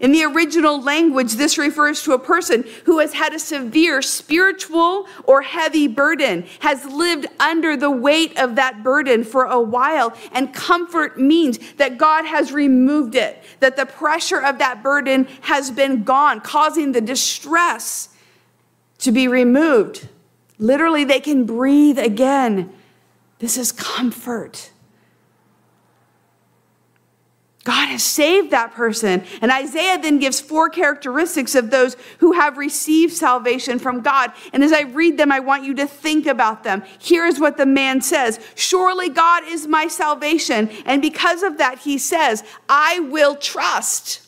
In 0.00 0.12
the 0.12 0.24
original 0.24 0.80
language, 0.80 1.34
this 1.34 1.58
refers 1.58 2.02
to 2.02 2.12
a 2.12 2.18
person 2.18 2.64
who 2.84 2.98
has 2.98 3.12
had 3.12 3.34
a 3.34 3.38
severe 3.38 4.02
spiritual 4.02 5.06
or 5.24 5.42
heavy 5.42 5.86
burden, 5.86 6.46
has 6.60 6.84
lived 6.86 7.26
under 7.38 7.76
the 7.76 7.90
weight 7.90 8.38
of 8.38 8.56
that 8.56 8.82
burden 8.82 9.24
for 9.24 9.44
a 9.44 9.60
while, 9.60 10.14
and 10.32 10.54
comfort 10.54 11.20
means 11.20 11.58
that 11.74 11.98
God 11.98 12.24
has 12.24 12.52
removed 12.52 13.14
it, 13.14 13.42
that 13.60 13.76
the 13.76 13.86
pressure 13.86 14.40
of 14.40 14.58
that 14.58 14.82
burden 14.82 15.28
has 15.42 15.70
been 15.70 16.04
gone, 16.04 16.40
causing 16.40 16.92
the 16.92 17.00
distress 17.00 18.08
to 18.98 19.12
be 19.12 19.28
removed. 19.28 20.08
Literally, 20.58 21.04
they 21.04 21.20
can 21.20 21.44
breathe 21.44 21.98
again. 21.98 22.72
This 23.40 23.56
is 23.56 23.72
comfort. 23.72 24.70
God 27.64 27.88
has 27.88 28.02
saved 28.02 28.50
that 28.50 28.72
person. 28.72 29.22
And 29.40 29.52
Isaiah 29.52 29.98
then 29.98 30.18
gives 30.18 30.40
four 30.40 30.68
characteristics 30.68 31.54
of 31.54 31.70
those 31.70 31.96
who 32.18 32.32
have 32.32 32.58
received 32.58 33.12
salvation 33.12 33.78
from 33.78 34.00
God. 34.00 34.32
And 34.52 34.64
as 34.64 34.72
I 34.72 34.80
read 34.82 35.16
them, 35.16 35.30
I 35.30 35.38
want 35.38 35.64
you 35.64 35.74
to 35.74 35.86
think 35.86 36.26
about 36.26 36.64
them. 36.64 36.82
Here 36.98 37.24
is 37.24 37.38
what 37.38 37.56
the 37.56 37.66
man 37.66 38.00
says 38.00 38.40
Surely 38.56 39.08
God 39.08 39.44
is 39.46 39.68
my 39.68 39.86
salvation. 39.86 40.70
And 40.86 41.00
because 41.00 41.44
of 41.44 41.58
that, 41.58 41.78
he 41.78 41.98
says, 41.98 42.42
I 42.68 42.98
will 42.98 43.36
trust. 43.36 44.26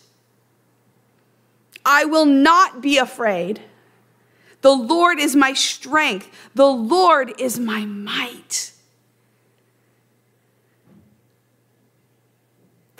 I 1.84 2.04
will 2.04 2.26
not 2.26 2.80
be 2.80 2.98
afraid. 2.98 3.60
The 4.60 4.72
Lord 4.72 5.18
is 5.18 5.34
my 5.34 5.54
strength. 5.54 6.30
The 6.54 6.66
Lord 6.66 7.34
is 7.38 7.58
my 7.58 7.84
might. 7.84 8.73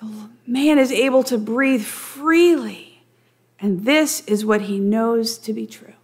The 0.05 0.53
man 0.53 0.79
is 0.79 0.93
able 0.93 1.23
to 1.25 1.39
breathe 1.39 1.83
freely. 1.83 3.03
And 3.61 3.85
this 3.85 4.21
is 4.27 4.45
what 4.45 4.63
he 4.63 4.79
knows 4.79 5.39
to 5.39 5.53
be 5.53 5.67
true. 5.67 5.95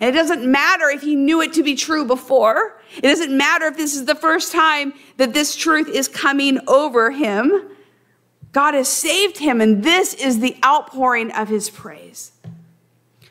And 0.00 0.14
it 0.14 0.18
doesn't 0.18 0.44
matter 0.44 0.88
if 0.88 1.02
he 1.02 1.16
knew 1.16 1.40
it 1.40 1.52
to 1.54 1.62
be 1.62 1.74
true 1.74 2.04
before. 2.04 2.80
It 2.96 3.02
doesn't 3.02 3.36
matter 3.36 3.66
if 3.66 3.76
this 3.76 3.94
is 3.94 4.04
the 4.04 4.14
first 4.14 4.52
time 4.52 4.94
that 5.16 5.34
this 5.34 5.56
truth 5.56 5.88
is 5.88 6.06
coming 6.06 6.60
over 6.68 7.10
him. 7.10 7.68
God 8.52 8.74
has 8.74 8.88
saved 8.88 9.38
him, 9.38 9.60
and 9.60 9.82
this 9.82 10.14
is 10.14 10.40
the 10.40 10.56
outpouring 10.64 11.32
of 11.32 11.48
his 11.48 11.70
praise. 11.70 12.32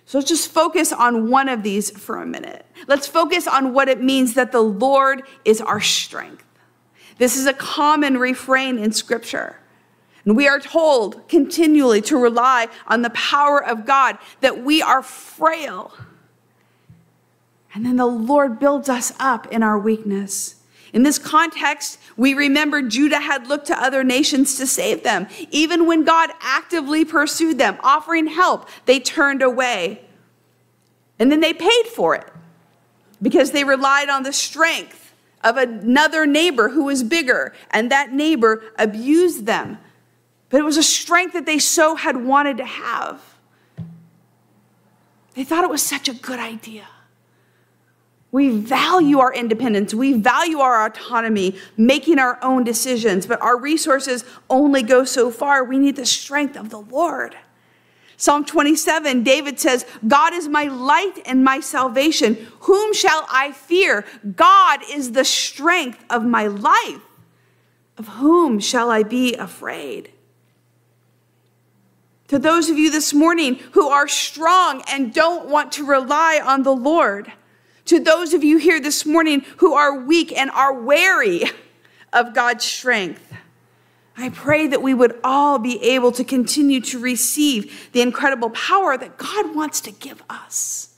So 0.05 0.17
let's 0.17 0.29
just 0.29 0.51
focus 0.51 0.91
on 0.91 1.29
one 1.29 1.49
of 1.49 1.61
these 1.61 1.91
for 1.91 2.21
a 2.21 2.25
minute. 2.25 2.65
Let's 2.87 3.07
focus 3.07 3.47
on 3.47 3.73
what 3.73 3.89
it 3.89 4.01
means 4.01 4.33
that 4.33 4.51
the 4.51 4.61
Lord 4.61 5.23
is 5.45 5.61
our 5.61 5.81
strength. 5.81 6.45
This 7.17 7.37
is 7.37 7.45
a 7.45 7.53
common 7.53 8.17
refrain 8.17 8.79
in 8.79 8.91
Scripture. 8.91 9.57
And 10.25 10.35
we 10.35 10.47
are 10.47 10.59
told 10.59 11.27
continually 11.27 12.01
to 12.03 12.17
rely 12.17 12.67
on 12.87 13.01
the 13.01 13.09
power 13.11 13.63
of 13.63 13.85
God, 13.85 14.17
that 14.41 14.63
we 14.63 14.81
are 14.81 15.01
frail. 15.01 15.93
And 17.73 17.85
then 17.85 17.97
the 17.97 18.05
Lord 18.05 18.59
builds 18.59 18.89
us 18.89 19.13
up 19.19 19.47
in 19.47 19.63
our 19.63 19.77
weakness. 19.77 20.55
In 20.91 21.03
this 21.03 21.19
context, 21.19 21.99
we 22.17 22.33
remember 22.33 22.81
Judah 22.81 23.19
had 23.19 23.47
looked 23.47 23.67
to 23.67 23.81
other 23.81 24.03
nations 24.03 24.57
to 24.57 24.65
save 24.65 25.03
them. 25.03 25.27
Even 25.51 25.85
when 25.85 26.03
God 26.03 26.31
actively 26.41 27.05
pursued 27.05 27.57
them, 27.57 27.77
offering 27.81 28.27
help, 28.27 28.67
they 28.85 28.99
turned 28.99 29.41
away. 29.41 30.01
And 31.19 31.31
then 31.31 31.41
they 31.41 31.53
paid 31.53 31.85
for 31.87 32.15
it 32.15 32.27
because 33.21 33.51
they 33.51 33.63
relied 33.63 34.09
on 34.09 34.23
the 34.23 34.33
strength 34.33 35.13
of 35.43 35.57
another 35.57 36.25
neighbor 36.25 36.69
who 36.69 36.85
was 36.85 37.03
bigger, 37.03 37.53
and 37.71 37.91
that 37.91 38.11
neighbor 38.11 38.63
abused 38.77 39.45
them 39.45 39.77
but 40.49 40.59
it 40.59 40.63
was 40.63 40.77
a 40.77 40.83
strength 40.83 41.33
that 41.33 41.45
they 41.45 41.59
so 41.59 41.95
had 41.95 42.17
wanted 42.17 42.57
to 42.57 42.65
have. 42.65 43.21
They 45.35 45.43
thought 45.43 45.63
it 45.63 45.69
was 45.69 45.83
such 45.83 46.09
a 46.09 46.13
good 46.13 46.39
idea. 46.39 46.87
We 48.31 48.49
value 48.49 49.19
our 49.19 49.33
independence. 49.33 49.93
We 49.93 50.13
value 50.13 50.59
our 50.59 50.85
autonomy, 50.85 51.55
making 51.77 52.19
our 52.19 52.37
own 52.43 52.63
decisions, 52.63 53.25
but 53.25 53.41
our 53.41 53.57
resources 53.57 54.23
only 54.49 54.83
go 54.83 55.03
so 55.03 55.31
far. 55.31 55.63
We 55.63 55.79
need 55.79 55.95
the 55.95 56.05
strength 56.05 56.55
of 56.55 56.69
the 56.69 56.79
Lord. 56.79 57.35
Psalm 58.17 58.43
27, 58.43 59.23
David 59.23 59.59
says, 59.59 59.85
God 60.05 60.33
is 60.33 60.47
my 60.47 60.65
light 60.65 61.21
and 61.25 61.43
my 61.43 61.61
salvation. 61.61 62.35
Whom 62.61 62.93
shall 62.93 63.25
I 63.31 63.53
fear? 63.53 64.05
God 64.35 64.81
is 64.91 65.13
the 65.13 65.23
strength 65.23 66.03
of 66.09 66.25
my 66.25 66.47
life. 66.47 67.01
Of 67.97 68.09
whom 68.09 68.59
shall 68.59 68.91
I 68.91 69.03
be 69.03 69.35
afraid? 69.35 70.11
To 72.29 72.37
those 72.37 72.69
of 72.69 72.77
you 72.77 72.91
this 72.91 73.13
morning 73.13 73.55
who 73.71 73.89
are 73.89 74.07
strong 74.07 74.83
and 74.87 75.13
don't 75.13 75.49
want 75.49 75.71
to 75.73 75.85
rely 75.85 76.39
on 76.43 76.61
the 76.63 76.75
Lord. 76.75 77.31
To 77.85 77.99
those 77.99 78.35
of 78.35 78.43
you 78.43 78.57
here 78.57 78.79
this 78.79 79.03
morning 79.03 79.43
who 79.57 79.73
are 79.73 79.99
weak 79.99 80.31
and 80.37 80.51
are 80.51 80.73
wary 80.73 81.43
of 82.13 82.35
God's 82.35 82.63
strength. 82.63 83.33
I 84.15 84.29
pray 84.29 84.67
that 84.67 84.83
we 84.83 84.93
would 84.93 85.19
all 85.23 85.57
be 85.57 85.81
able 85.81 86.11
to 86.11 86.23
continue 86.23 86.81
to 86.81 86.99
receive 86.99 87.89
the 87.93 88.01
incredible 88.01 88.51
power 88.51 88.95
that 88.95 89.17
God 89.17 89.55
wants 89.55 89.81
to 89.81 89.91
give 89.91 90.21
us. 90.29 90.95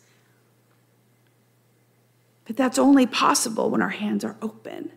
But 2.46 2.58
that's 2.58 2.80
only 2.80 3.06
possible 3.06 3.70
when 3.70 3.82
our 3.82 3.90
hands 3.90 4.26
are 4.26 4.36
open, 4.42 4.92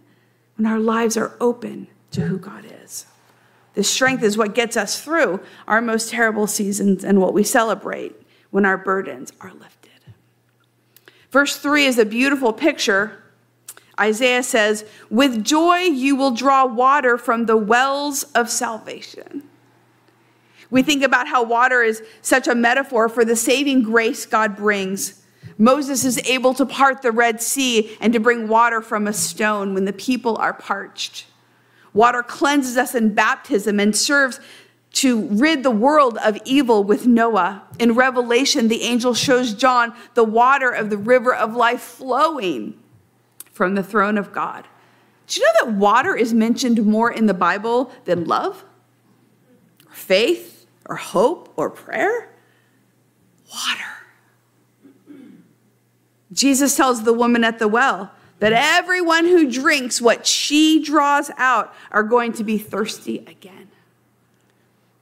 when 0.56 0.66
our 0.66 0.80
lives 0.80 1.16
are 1.16 1.36
open 1.40 1.86
to 2.10 2.22
who 2.22 2.38
God 2.38 2.64
is. 2.82 3.06
The 3.74 3.84
strength 3.84 4.22
is 4.22 4.38
what 4.38 4.54
gets 4.54 4.76
us 4.76 5.02
through 5.02 5.40
our 5.66 5.80
most 5.80 6.10
terrible 6.10 6.46
seasons 6.46 7.04
and 7.04 7.20
what 7.20 7.34
we 7.34 7.42
celebrate 7.42 8.14
when 8.50 8.64
our 8.64 8.78
burdens 8.78 9.32
are 9.40 9.52
lifted. 9.52 9.90
Verse 11.30 11.56
3 11.56 11.86
is 11.86 11.98
a 11.98 12.04
beautiful 12.04 12.52
picture. 12.52 13.24
Isaiah 13.98 14.44
says, 14.44 14.84
With 15.10 15.44
joy 15.44 15.78
you 15.78 16.14
will 16.14 16.30
draw 16.30 16.64
water 16.64 17.18
from 17.18 17.46
the 17.46 17.56
wells 17.56 18.24
of 18.34 18.48
salvation. 18.48 19.42
We 20.70 20.82
think 20.82 21.02
about 21.02 21.28
how 21.28 21.42
water 21.42 21.82
is 21.82 22.02
such 22.22 22.48
a 22.48 22.54
metaphor 22.54 23.08
for 23.08 23.24
the 23.24 23.36
saving 23.36 23.82
grace 23.82 24.26
God 24.26 24.56
brings. 24.56 25.22
Moses 25.58 26.04
is 26.04 26.18
able 26.18 26.54
to 26.54 26.66
part 26.66 27.02
the 27.02 27.12
Red 27.12 27.42
Sea 27.42 27.96
and 28.00 28.12
to 28.12 28.20
bring 28.20 28.48
water 28.48 28.80
from 28.80 29.06
a 29.06 29.12
stone 29.12 29.74
when 29.74 29.84
the 29.84 29.92
people 29.92 30.36
are 30.36 30.54
parched. 30.54 31.26
Water 31.94 32.22
cleanses 32.22 32.76
us 32.76 32.94
in 32.94 33.14
baptism 33.14 33.80
and 33.80 33.96
serves 33.96 34.40
to 34.94 35.26
rid 35.28 35.62
the 35.62 35.70
world 35.70 36.18
of 36.24 36.38
evil 36.44 36.84
with 36.84 37.06
Noah. 37.06 37.62
In 37.78 37.94
Revelation, 37.94 38.68
the 38.68 38.82
angel 38.82 39.14
shows 39.14 39.54
John 39.54 39.94
the 40.14 40.24
water 40.24 40.70
of 40.70 40.90
the 40.90 40.98
river 40.98 41.34
of 41.34 41.54
life 41.54 41.80
flowing 41.80 42.78
from 43.52 43.74
the 43.74 43.82
throne 43.82 44.18
of 44.18 44.32
God. 44.32 44.66
Do 45.26 45.40
you 45.40 45.46
know 45.46 45.66
that 45.66 45.78
water 45.78 46.14
is 46.14 46.34
mentioned 46.34 46.84
more 46.84 47.10
in 47.10 47.26
the 47.26 47.34
Bible 47.34 47.90
than 48.04 48.24
love, 48.24 48.64
or 49.86 49.94
faith, 49.94 50.66
or 50.86 50.96
hope, 50.96 51.52
or 51.56 51.70
prayer? 51.70 52.30
Water. 53.50 53.84
Jesus 56.32 56.76
tells 56.76 57.04
the 57.04 57.12
woman 57.12 57.42
at 57.44 57.58
the 57.58 57.68
well 57.68 58.12
that 58.44 58.52
everyone 58.52 59.24
who 59.24 59.50
drinks 59.50 60.02
what 60.02 60.26
she 60.26 60.84
draws 60.84 61.30
out 61.38 61.74
are 61.90 62.02
going 62.02 62.30
to 62.30 62.44
be 62.44 62.58
thirsty 62.58 63.20
again. 63.20 63.68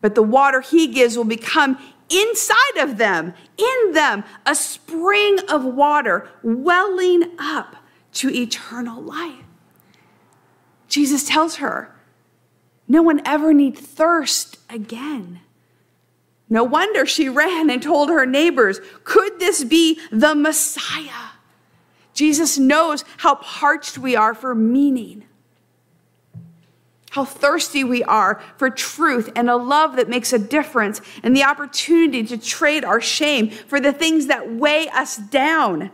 But 0.01 0.15
the 0.15 0.23
water 0.23 0.61
he 0.61 0.87
gives 0.87 1.17
will 1.17 1.25
become 1.25 1.77
inside 2.09 2.77
of 2.79 2.99
them, 2.99 3.35
in 3.57 3.93
them, 3.95 4.23
a 4.47 4.55
spring 4.55 5.41
of 5.49 5.65
water 5.65 6.29
welling 6.45 7.33
up 7.37 7.75
to 8.13 8.31
eternal 8.33 9.03
life. 9.03 9.45
Jesus 10.87 11.27
tells 11.27 11.57
her, 11.57 11.93
no 12.87 13.03
one 13.03 13.23
ever 13.25 13.53
need 13.53 13.77
thirst 13.77 14.59
again. 14.71 15.41
No 16.49 16.63
wonder 16.63 17.05
she 17.05 17.29
ran 17.29 17.71
and 17.71 17.83
told 17.83 18.09
her 18.09 18.25
neighbors, 18.25 18.79
Could 19.03 19.41
this 19.41 19.65
be 19.65 19.99
the 20.13 20.37
Messiah? 20.37 21.32
Jesus 22.15 22.59
knows 22.59 23.05
how 23.19 23.37
parched 23.37 23.99
we 23.99 24.15
are 24.17 24.35
for 24.35 24.55
meaning, 24.55 25.25
how 27.11 27.25
thirsty 27.25 27.85
we 27.85 28.03
are 28.05 28.43
for 28.57 28.71
truth 28.71 29.31
and 29.35 29.49
a 29.49 29.57
love 29.57 29.97
that 29.97 30.09
makes 30.09 30.33
a 30.33 30.39
difference, 30.39 31.01
and 31.23 31.37
the 31.37 31.45
opportunity 31.45 32.23
to 32.25 32.39
trade 32.39 32.85
our 32.85 33.01
shame 33.01 33.51
for 33.51 33.81
the 33.81 33.93
things 33.93 34.27
that 34.27 34.53
weigh 34.53 34.89
us 34.89 35.17
down 35.17 35.91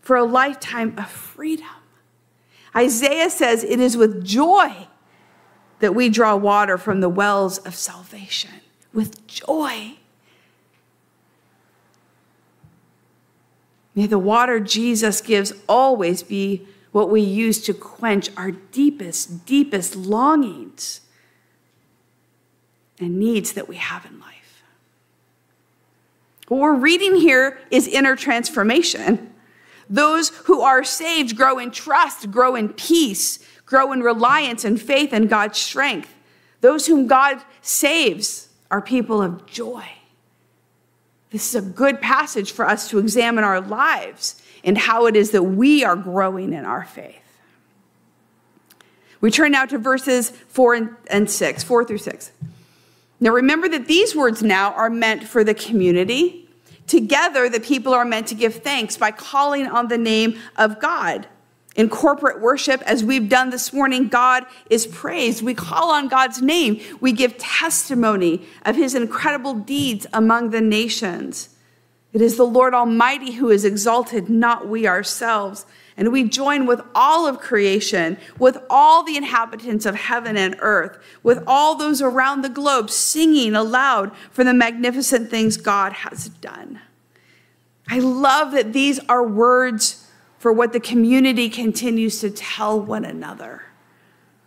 for 0.00 0.16
a 0.16 0.24
lifetime 0.24 0.94
of 0.98 1.08
freedom. 1.08 1.66
Isaiah 2.74 3.30
says 3.30 3.64
it 3.64 3.80
is 3.80 3.96
with 3.96 4.24
joy 4.24 4.88
that 5.80 5.94
we 5.94 6.08
draw 6.08 6.36
water 6.36 6.78
from 6.78 7.00
the 7.00 7.08
wells 7.08 7.58
of 7.58 7.74
salvation. 7.74 8.50
With 8.92 9.26
joy. 9.26 9.99
May 14.00 14.06
the 14.06 14.18
water 14.18 14.60
Jesus 14.60 15.20
gives 15.20 15.52
always 15.68 16.22
be 16.22 16.66
what 16.90 17.10
we 17.10 17.20
use 17.20 17.62
to 17.64 17.74
quench 17.74 18.30
our 18.34 18.50
deepest, 18.50 19.44
deepest 19.44 19.94
longings 19.94 21.02
and 22.98 23.18
needs 23.18 23.52
that 23.52 23.68
we 23.68 23.76
have 23.76 24.06
in 24.06 24.18
life. 24.18 24.62
What 26.48 26.60
we're 26.60 26.76
reading 26.76 27.16
here 27.16 27.58
is 27.70 27.86
inner 27.86 28.16
transformation. 28.16 29.34
Those 29.90 30.30
who 30.46 30.62
are 30.62 30.82
saved 30.82 31.36
grow 31.36 31.58
in 31.58 31.70
trust, 31.70 32.30
grow 32.30 32.54
in 32.54 32.70
peace, 32.70 33.38
grow 33.66 33.92
in 33.92 34.00
reliance 34.00 34.64
and 34.64 34.80
faith 34.80 35.12
in 35.12 35.26
God's 35.26 35.58
strength. 35.58 36.14
Those 36.62 36.86
whom 36.86 37.06
God 37.06 37.42
saves 37.60 38.48
are 38.70 38.80
people 38.80 39.20
of 39.20 39.44
joy. 39.44 39.84
This 41.30 41.54
is 41.54 41.54
a 41.54 41.66
good 41.66 42.00
passage 42.00 42.52
for 42.52 42.66
us 42.66 42.88
to 42.88 42.98
examine 42.98 43.44
our 43.44 43.60
lives 43.60 44.42
and 44.64 44.76
how 44.76 45.06
it 45.06 45.16
is 45.16 45.30
that 45.30 45.42
we 45.42 45.84
are 45.84 45.96
growing 45.96 46.52
in 46.52 46.64
our 46.64 46.84
faith. 46.84 47.16
We 49.20 49.30
turn 49.30 49.52
now 49.52 49.66
to 49.66 49.78
verses 49.78 50.30
4 50.30 50.96
and 51.08 51.30
6, 51.30 51.64
4 51.64 51.84
through 51.84 51.98
6. 51.98 52.32
Now 53.20 53.30
remember 53.30 53.68
that 53.68 53.86
these 53.86 54.16
words 54.16 54.42
now 54.42 54.72
are 54.72 54.90
meant 54.90 55.24
for 55.24 55.44
the 55.44 55.54
community 55.54 56.40
Together, 56.90 57.48
the 57.48 57.60
people 57.60 57.94
are 57.94 58.04
meant 58.04 58.26
to 58.26 58.34
give 58.34 58.56
thanks 58.64 58.96
by 58.96 59.12
calling 59.12 59.64
on 59.68 59.86
the 59.86 59.96
name 59.96 60.36
of 60.56 60.80
God. 60.80 61.28
In 61.76 61.88
corporate 61.88 62.40
worship, 62.40 62.82
as 62.82 63.04
we've 63.04 63.28
done 63.28 63.50
this 63.50 63.72
morning, 63.72 64.08
God 64.08 64.44
is 64.68 64.86
praised. 64.86 65.42
We 65.42 65.54
call 65.54 65.92
on 65.92 66.08
God's 66.08 66.42
name. 66.42 66.80
We 67.00 67.12
give 67.12 67.38
testimony 67.38 68.44
of 68.66 68.74
his 68.74 68.94
incredible 68.94 69.54
deeds 69.54 70.06
among 70.12 70.50
the 70.50 70.60
nations. 70.60 71.50
It 72.12 72.20
is 72.20 72.36
the 72.36 72.46
Lord 72.46 72.74
Almighty 72.74 73.32
who 73.32 73.50
is 73.50 73.64
exalted, 73.64 74.28
not 74.28 74.68
we 74.68 74.88
ourselves. 74.88 75.64
And 75.96 76.10
we 76.10 76.24
join 76.24 76.66
with 76.66 76.80
all 76.94 77.26
of 77.26 77.38
creation, 77.38 78.18
with 78.38 78.58
all 78.68 79.04
the 79.04 79.16
inhabitants 79.16 79.86
of 79.86 79.94
heaven 79.94 80.36
and 80.36 80.56
earth, 80.60 80.98
with 81.22 81.44
all 81.46 81.76
those 81.76 82.02
around 82.02 82.42
the 82.42 82.48
globe 82.48 82.90
singing 82.90 83.54
aloud 83.54 84.10
for 84.32 84.42
the 84.42 84.54
magnificent 84.54 85.30
things 85.30 85.56
God 85.56 85.92
has 85.92 86.28
done. 86.28 86.80
I 87.86 87.98
love 87.98 88.52
that 88.52 88.72
these 88.72 88.98
are 89.08 89.26
words 89.26 89.99
for 90.40 90.52
what 90.52 90.72
the 90.72 90.80
community 90.80 91.48
continues 91.48 92.20
to 92.20 92.30
tell 92.30 92.80
one 92.80 93.04
another. 93.04 93.62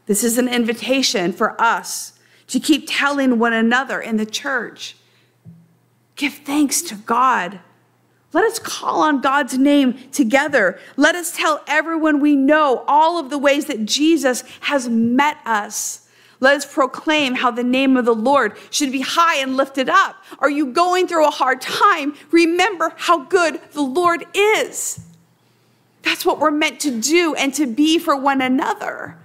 This 0.06 0.26
is 0.26 0.38
an 0.38 0.50
invitation 0.50 1.32
for 1.32 1.60
us 1.62 2.20
to 2.48 2.60
keep 2.60 2.84
telling 2.90 3.40
one 3.40 3.54
another 3.54 4.02
in 4.02 4.18
the 4.18 4.26
church. 4.26 4.98
Give 6.18 6.34
thanks 6.34 6.82
to 6.82 6.96
God 6.96 7.62
let 8.34 8.46
us 8.46 8.58
call 8.58 9.02
on 9.02 9.22
God's 9.22 9.58
name 9.58 9.98
together. 10.12 10.80
Let 10.98 11.14
us 11.14 11.36
tell 11.36 11.64
everyone 11.68 12.20
we 12.20 12.36
know 12.36 12.84
all 12.88 13.20
of 13.20 13.30
the 13.30 13.38
ways 13.38 13.66
that 13.66 13.86
Jesus 13.86 14.44
has 14.62 14.90
met 14.90 15.38
us. 15.46 16.10
Let 16.40 16.58
us 16.58 16.66
proclaim 16.66 17.36
how 17.36 17.52
the 17.52 17.64
name 17.64 17.96
of 17.96 18.06
the 18.06 18.16
Lord 18.16 18.58
should 18.72 18.92
be 18.92 19.02
high 19.02 19.38
and 19.38 19.56
lifted 19.56 19.88
up. 19.88 20.16
Are 20.40 20.50
you 20.50 20.74
going 20.74 21.08
through 21.08 21.28
a 21.28 21.32
hard 21.32 21.62
time? 21.62 22.16
Remember 22.32 22.94
how 22.98 23.24
good 23.24 23.62
the 23.72 23.84
Lord 23.84 24.26
is. 24.34 25.00
That's 26.04 26.26
what 26.26 26.40
we're 26.40 26.52
meant 26.52 26.80
to 26.82 27.00
do 27.00 27.34
and 27.36 27.54
to 27.56 27.66
be 27.66 27.98
for 27.98 28.16
one 28.16 28.42
another. 28.42 29.18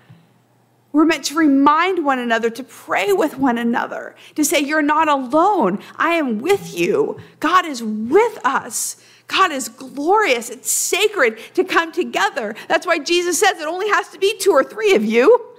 We're 0.93 1.05
meant 1.05 1.25
to 1.27 1.35
remind 1.35 2.05
one 2.05 2.19
another, 2.19 2.49
to 2.51 2.65
pray 2.65 3.13
with 3.13 3.37
one 3.37 3.59
another, 3.59 4.17
to 4.37 4.45
say, 4.45 4.61
You're 4.61 4.83
not 4.83 5.09
alone. 5.09 5.81
I 5.97 6.15
am 6.15 6.41
with 6.41 6.77
you. 6.77 7.19
God 7.41 7.67
is 7.67 7.83
with 7.83 8.39
us. 8.45 8.97
God 9.27 9.53
is 9.53 9.69
glorious. 9.69 10.49
It's 10.49 10.71
sacred 10.71 11.39
to 11.55 11.63
come 11.63 11.93
together. 11.93 12.57
That's 12.67 12.87
why 12.87 12.99
Jesus 12.99 13.39
says 13.39 13.61
it 13.61 13.69
only 13.69 13.89
has 13.91 14.09
to 14.09 14.19
be 14.19 14.39
two 14.39 14.53
or 14.53 14.65
three 14.65 14.95
of 14.95 15.05
you 15.05 15.58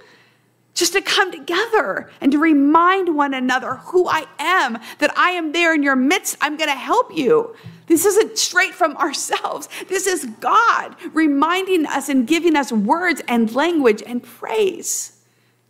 just 0.74 0.92
to 0.92 1.02
come 1.02 1.30
together 1.32 2.10
and 2.20 2.32
to 2.32 2.38
remind 2.38 3.14
one 3.14 3.34
another 3.34 3.76
who 3.76 4.08
I 4.08 4.26
am, 4.38 4.78
that 4.98 5.16
I 5.16 5.30
am 5.30 5.52
there 5.52 5.74
in 5.74 5.82
your 5.82 5.96
midst. 5.96 6.36
I'm 6.40 6.56
going 6.56 6.70
to 6.70 6.76
help 6.76 7.16
you. 7.16 7.54
This 7.86 8.04
isn't 8.06 8.38
straight 8.38 8.72
from 8.72 8.96
ourselves. 8.96 9.68
This 9.88 10.06
is 10.06 10.26
God 10.38 10.94
reminding 11.12 11.86
us 11.86 12.08
and 12.08 12.26
giving 12.26 12.54
us 12.54 12.70
words 12.70 13.20
and 13.26 13.52
language 13.54 14.02
and 14.06 14.22
praise. 14.22 15.20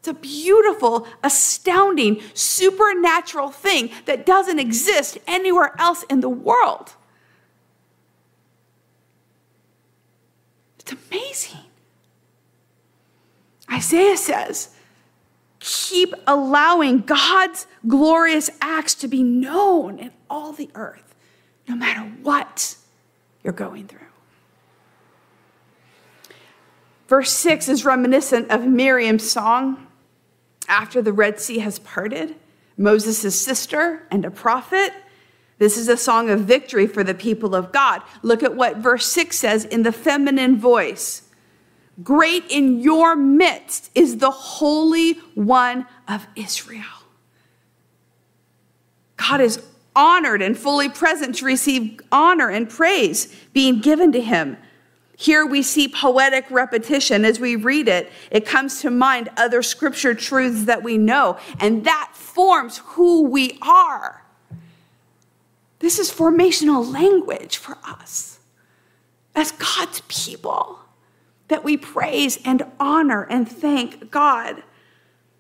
It's 0.01 0.09
a 0.09 0.15
beautiful, 0.15 1.07
astounding, 1.23 2.23
supernatural 2.33 3.51
thing 3.51 3.91
that 4.07 4.25
doesn't 4.25 4.59
exist 4.59 5.19
anywhere 5.27 5.75
else 5.79 6.05
in 6.05 6.21
the 6.21 6.29
world. 6.29 6.93
It's 10.79 10.93
amazing. 10.93 11.61
Isaiah 13.71 14.17
says, 14.17 14.75
keep 15.61 16.15
allowing 16.27 17.01
God's 17.01 17.67
glorious 17.87 18.51
acts 18.61 18.95
to 18.97 19.09
be 19.09 19.23
known 19.23 19.99
in 19.99 20.11
all 20.29 20.53
the 20.53 20.71
earth, 20.75 21.15
no 21.69 21.77
matter 21.77 22.01
what 22.23 22.77
you're 23.45 23.53
going 23.53 23.87
through. 23.87 24.01
Verse 27.09 27.33
6 27.33 27.69
is 27.69 27.85
reminiscent 27.85 28.51
of 28.51 28.67
Miriam's 28.67 29.31
song 29.31 29.87
after 30.69 31.03
the 31.03 31.13
Red 31.13 31.41
Sea 31.41 31.59
has 31.59 31.79
parted, 31.81 32.37
Moses' 32.79 33.39
sister 33.39 34.07
and 34.11 34.25
a 34.25 34.31
prophet. 34.31 34.93
This 35.59 35.77
is 35.77 35.89
a 35.89 35.97
song 35.97 36.31
of 36.31 36.41
victory 36.41 36.87
for 36.87 37.05
the 37.05 37.13
people 37.13 37.55
of 37.55 37.73
God. 37.73 38.03
Look 38.23 38.43
at 38.43 38.55
what 38.55 38.77
verse 38.77 39.07
6 39.07 39.37
says 39.37 39.65
in 39.65 39.83
the 39.83 39.93
feminine 39.93 40.59
voice 40.59 41.23
Great 42.03 42.45
in 42.51 42.81
your 42.81 43.17
midst 43.17 43.91
is 43.95 44.19
the 44.19 44.31
Holy 44.31 45.15
One 45.35 45.87
of 46.07 46.27
Israel. 46.37 46.85
God 49.17 49.41
is 49.41 49.63
honored 49.95 50.41
and 50.41 50.57
fully 50.57 50.89
present 50.89 51.37
to 51.37 51.45
receive 51.45 52.01
honor 52.13 52.49
and 52.49 52.71
praise 52.71 53.35
being 53.53 53.81
given 53.81 54.13
to 54.13 54.21
him. 54.21 54.57
Here 55.17 55.45
we 55.45 55.63
see 55.63 55.89
poetic 55.89 56.47
repetition 56.51 57.25
as 57.27 57.39
we 57.39 57.57
read 57.57 57.89
it. 57.89 58.11
It 58.31 58.47
comes 58.47 58.81
to 58.81 58.91
mind 58.91 59.29
other 59.37 59.63
scripture 59.63 60.15
truths 60.15 60.65
that 60.65 60.83
we 60.83 60.97
know, 60.97 61.37
and 61.59 61.85
that 61.85 62.13
forms 62.15 62.79
who 62.79 63.23
we 63.23 63.59
are. 63.61 64.25
This 65.81 65.99
is 65.99 66.11
formational 66.11 66.91
language 66.91 67.57
for 67.59 67.77
us. 67.85 68.39
as 69.35 69.53
God's 69.53 70.03
people 70.09 70.79
that 71.51 71.63
we 71.63 71.77
praise 71.77 72.39
and 72.45 72.63
honor 72.81 73.25
and 73.25 73.47
thank 73.49 74.11
God. 74.11 74.63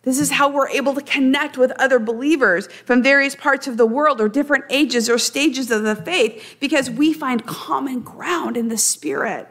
This 0.02 0.18
is 0.18 0.32
how 0.32 0.50
we're 0.50 0.68
able 0.70 0.94
to 0.94 1.02
connect 1.02 1.58
with 1.58 1.72
other 1.72 1.98
believers 1.98 2.68
from 2.84 3.02
various 3.02 3.34
parts 3.34 3.66
of 3.66 3.76
the 3.76 3.86
world 3.86 4.20
or 4.20 4.28
different 4.28 4.64
ages 4.70 5.08
or 5.10 5.18
stages 5.18 5.70
of 5.70 5.82
the 5.82 5.96
faith 5.96 6.56
because 6.58 6.90
we 6.90 7.12
find 7.12 7.46
common 7.46 8.00
ground 8.00 8.56
in 8.56 8.68
the 8.68 8.78
Spirit. 8.78 9.46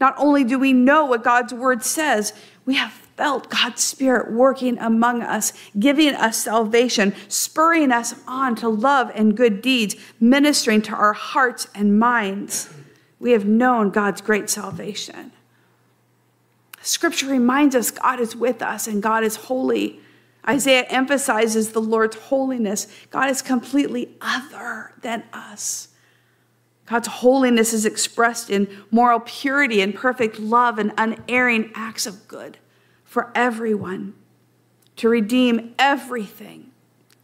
Not 0.00 0.14
only 0.18 0.44
do 0.44 0.58
we 0.58 0.72
know 0.72 1.06
what 1.06 1.24
God's 1.24 1.54
word 1.54 1.82
says, 1.82 2.32
we 2.64 2.74
have 2.74 2.92
felt 2.92 3.48
God's 3.48 3.82
Spirit 3.82 4.32
working 4.32 4.76
among 4.78 5.22
us, 5.22 5.52
giving 5.78 6.14
us 6.14 6.36
salvation, 6.36 7.14
spurring 7.28 7.92
us 7.92 8.14
on 8.26 8.56
to 8.56 8.68
love 8.68 9.10
and 9.14 9.36
good 9.36 9.62
deeds, 9.62 9.96
ministering 10.20 10.82
to 10.82 10.92
our 10.94 11.14
hearts 11.14 11.68
and 11.74 11.98
minds. 11.98 12.68
We 13.18 13.30
have 13.30 13.46
known 13.46 13.90
God's 13.90 14.20
great 14.20 14.50
salvation. 14.50 15.32
Scripture 16.86 17.26
reminds 17.26 17.74
us 17.74 17.90
God 17.90 18.20
is 18.20 18.36
with 18.36 18.62
us 18.62 18.86
and 18.86 19.02
God 19.02 19.24
is 19.24 19.36
holy. 19.36 19.98
Isaiah 20.48 20.84
emphasizes 20.84 21.72
the 21.72 21.80
Lord's 21.80 22.16
holiness. 22.16 22.86
God 23.10 23.28
is 23.28 23.42
completely 23.42 24.14
other 24.20 24.92
than 25.02 25.24
us. 25.32 25.88
God's 26.86 27.08
holiness 27.08 27.72
is 27.72 27.84
expressed 27.84 28.48
in 28.50 28.68
moral 28.92 29.18
purity 29.18 29.80
and 29.80 29.92
perfect 29.92 30.38
love 30.38 30.78
and 30.78 30.92
unerring 30.96 31.72
acts 31.74 32.06
of 32.06 32.28
good 32.28 32.58
for 33.02 33.32
everyone 33.34 34.14
to 34.94 35.08
redeem 35.08 35.74
everything, 35.80 36.70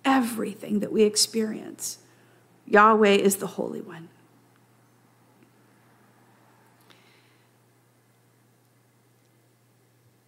everything 0.04 0.80
that 0.80 0.90
we 0.90 1.04
experience. 1.04 1.98
Yahweh 2.66 3.14
is 3.14 3.36
the 3.36 3.46
Holy 3.46 3.80
One. 3.80 4.08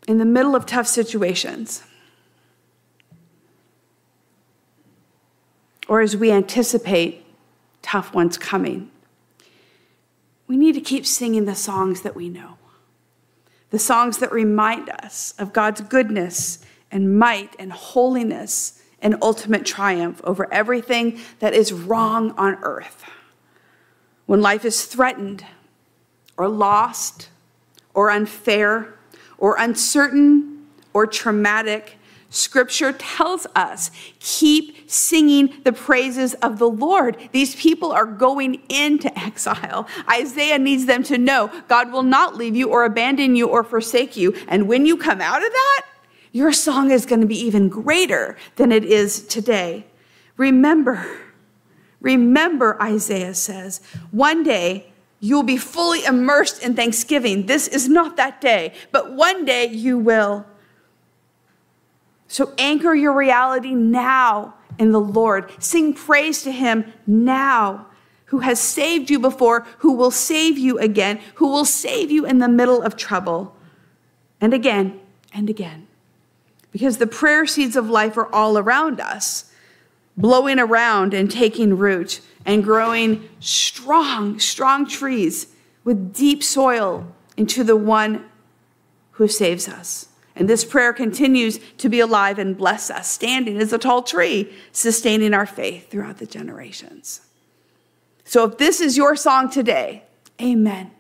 In 0.06 0.18
the 0.18 0.24
middle 0.24 0.54
of 0.54 0.66
tough 0.66 0.86
situations, 0.86 1.82
or 5.88 6.00
as 6.00 6.16
we 6.16 6.30
anticipate 6.30 7.24
tough 7.82 8.14
ones 8.14 8.38
coming, 8.38 8.90
we 10.46 10.56
need 10.56 10.74
to 10.74 10.80
keep 10.80 11.06
singing 11.06 11.44
the 11.44 11.54
songs 11.54 12.02
that 12.02 12.14
we 12.14 12.28
know, 12.28 12.58
the 13.70 13.78
songs 13.78 14.18
that 14.18 14.30
remind 14.32 14.90
us 14.90 15.34
of 15.38 15.52
God's 15.52 15.80
goodness 15.80 16.58
and 16.90 17.18
might 17.18 17.56
and 17.58 17.72
holiness 17.72 18.82
and 19.00 19.16
ultimate 19.20 19.66
triumph 19.66 20.20
over 20.24 20.52
everything 20.52 21.18
that 21.40 21.52
is 21.52 21.72
wrong 21.72 22.30
on 22.32 22.56
earth. 22.62 23.04
When 24.26 24.40
life 24.40 24.64
is 24.64 24.84
threatened 24.84 25.44
or 26.36 26.48
lost 26.48 27.28
or 27.92 28.10
unfair, 28.10 28.94
or 29.38 29.56
uncertain 29.58 30.66
or 30.92 31.06
traumatic, 31.06 31.98
Scripture 32.30 32.92
tells 32.92 33.46
us 33.54 33.92
keep 34.18 34.90
singing 34.90 35.54
the 35.62 35.72
praises 35.72 36.34
of 36.34 36.58
the 36.58 36.68
Lord. 36.68 37.16
These 37.30 37.54
people 37.54 37.92
are 37.92 38.06
going 38.06 38.60
into 38.68 39.16
exile. 39.16 39.86
Isaiah 40.10 40.58
needs 40.58 40.86
them 40.86 41.04
to 41.04 41.16
know 41.16 41.50
God 41.68 41.92
will 41.92 42.02
not 42.02 42.36
leave 42.36 42.56
you 42.56 42.70
or 42.70 42.84
abandon 42.84 43.36
you 43.36 43.46
or 43.46 43.62
forsake 43.62 44.16
you. 44.16 44.34
And 44.48 44.66
when 44.66 44.84
you 44.84 44.96
come 44.96 45.20
out 45.20 45.44
of 45.44 45.52
that, 45.52 45.82
your 46.32 46.52
song 46.52 46.90
is 46.90 47.06
going 47.06 47.20
to 47.20 47.26
be 47.26 47.38
even 47.38 47.68
greater 47.68 48.36
than 48.56 48.72
it 48.72 48.84
is 48.84 49.24
today. 49.28 49.86
Remember, 50.36 51.06
remember, 52.00 52.80
Isaiah 52.82 53.34
says, 53.34 53.80
one 54.10 54.42
day 54.42 54.92
You'll 55.24 55.42
be 55.42 55.56
fully 55.56 56.04
immersed 56.04 56.62
in 56.62 56.74
thanksgiving. 56.74 57.46
This 57.46 57.66
is 57.66 57.88
not 57.88 58.18
that 58.18 58.42
day, 58.42 58.74
but 58.92 59.14
one 59.14 59.46
day 59.46 59.64
you 59.64 59.96
will. 59.96 60.44
So 62.28 62.52
anchor 62.58 62.94
your 62.94 63.14
reality 63.14 63.74
now 63.74 64.52
in 64.78 64.92
the 64.92 65.00
Lord. 65.00 65.50
Sing 65.58 65.94
praise 65.94 66.42
to 66.42 66.52
Him 66.52 66.92
now, 67.06 67.86
who 68.26 68.40
has 68.40 68.60
saved 68.60 69.08
you 69.08 69.18
before, 69.18 69.66
who 69.78 69.94
will 69.94 70.10
save 70.10 70.58
you 70.58 70.78
again, 70.78 71.18
who 71.36 71.48
will 71.48 71.64
save 71.64 72.10
you 72.10 72.26
in 72.26 72.38
the 72.38 72.46
middle 72.46 72.82
of 72.82 72.94
trouble. 72.94 73.56
And 74.42 74.52
again 74.52 75.00
and 75.32 75.48
again. 75.48 75.86
Because 76.70 76.98
the 76.98 77.06
prayer 77.06 77.46
seeds 77.46 77.76
of 77.76 77.88
life 77.88 78.18
are 78.18 78.30
all 78.30 78.58
around 78.58 79.00
us, 79.00 79.50
blowing 80.18 80.58
around 80.58 81.14
and 81.14 81.30
taking 81.30 81.78
root 81.78 82.20
and 82.44 82.62
growing 82.62 83.28
strong, 83.40 84.38
strong 84.38 84.86
trees 84.86 85.48
with 85.84 86.14
deep 86.14 86.42
soil 86.42 87.06
into 87.36 87.64
the 87.64 87.76
one 87.76 88.24
who 89.12 89.28
saves 89.28 89.68
us. 89.68 90.08
And 90.36 90.48
this 90.48 90.64
prayer 90.64 90.92
continues 90.92 91.60
to 91.78 91.88
be 91.88 92.00
alive 92.00 92.38
and 92.38 92.56
bless 92.56 92.90
us, 92.90 93.08
standing 93.08 93.58
as 93.58 93.72
a 93.72 93.78
tall 93.78 94.02
tree, 94.02 94.52
sustaining 94.72 95.32
our 95.32 95.46
faith 95.46 95.90
throughout 95.90 96.18
the 96.18 96.26
generations. 96.26 97.20
So 98.24 98.44
if 98.44 98.58
this 98.58 98.80
is 98.80 98.96
your 98.96 99.14
song 99.14 99.48
today, 99.48 100.02
amen. 100.42 100.90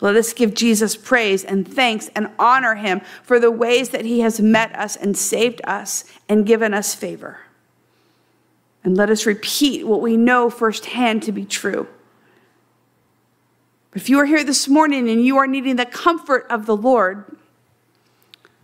Let 0.00 0.14
us 0.14 0.32
give 0.32 0.54
Jesus 0.54 0.96
praise 0.96 1.44
and 1.44 1.66
thanks 1.66 2.08
and 2.14 2.30
honor 2.38 2.76
him 2.76 3.00
for 3.22 3.40
the 3.40 3.50
ways 3.50 3.90
that 3.90 4.04
he 4.04 4.20
has 4.20 4.40
met 4.40 4.74
us 4.74 4.96
and 4.96 5.16
saved 5.16 5.60
us 5.64 6.04
and 6.28 6.46
given 6.46 6.72
us 6.72 6.94
favor. 6.94 7.40
And 8.88 8.96
let 8.96 9.10
us 9.10 9.26
repeat 9.26 9.86
what 9.86 10.00
we 10.00 10.16
know 10.16 10.48
firsthand 10.48 11.22
to 11.24 11.30
be 11.30 11.44
true. 11.44 11.86
If 13.94 14.08
you 14.08 14.18
are 14.18 14.24
here 14.24 14.42
this 14.42 14.66
morning 14.66 15.10
and 15.10 15.22
you 15.22 15.36
are 15.36 15.46
needing 15.46 15.76
the 15.76 15.84
comfort 15.84 16.46
of 16.48 16.64
the 16.64 16.74
Lord 16.74 17.36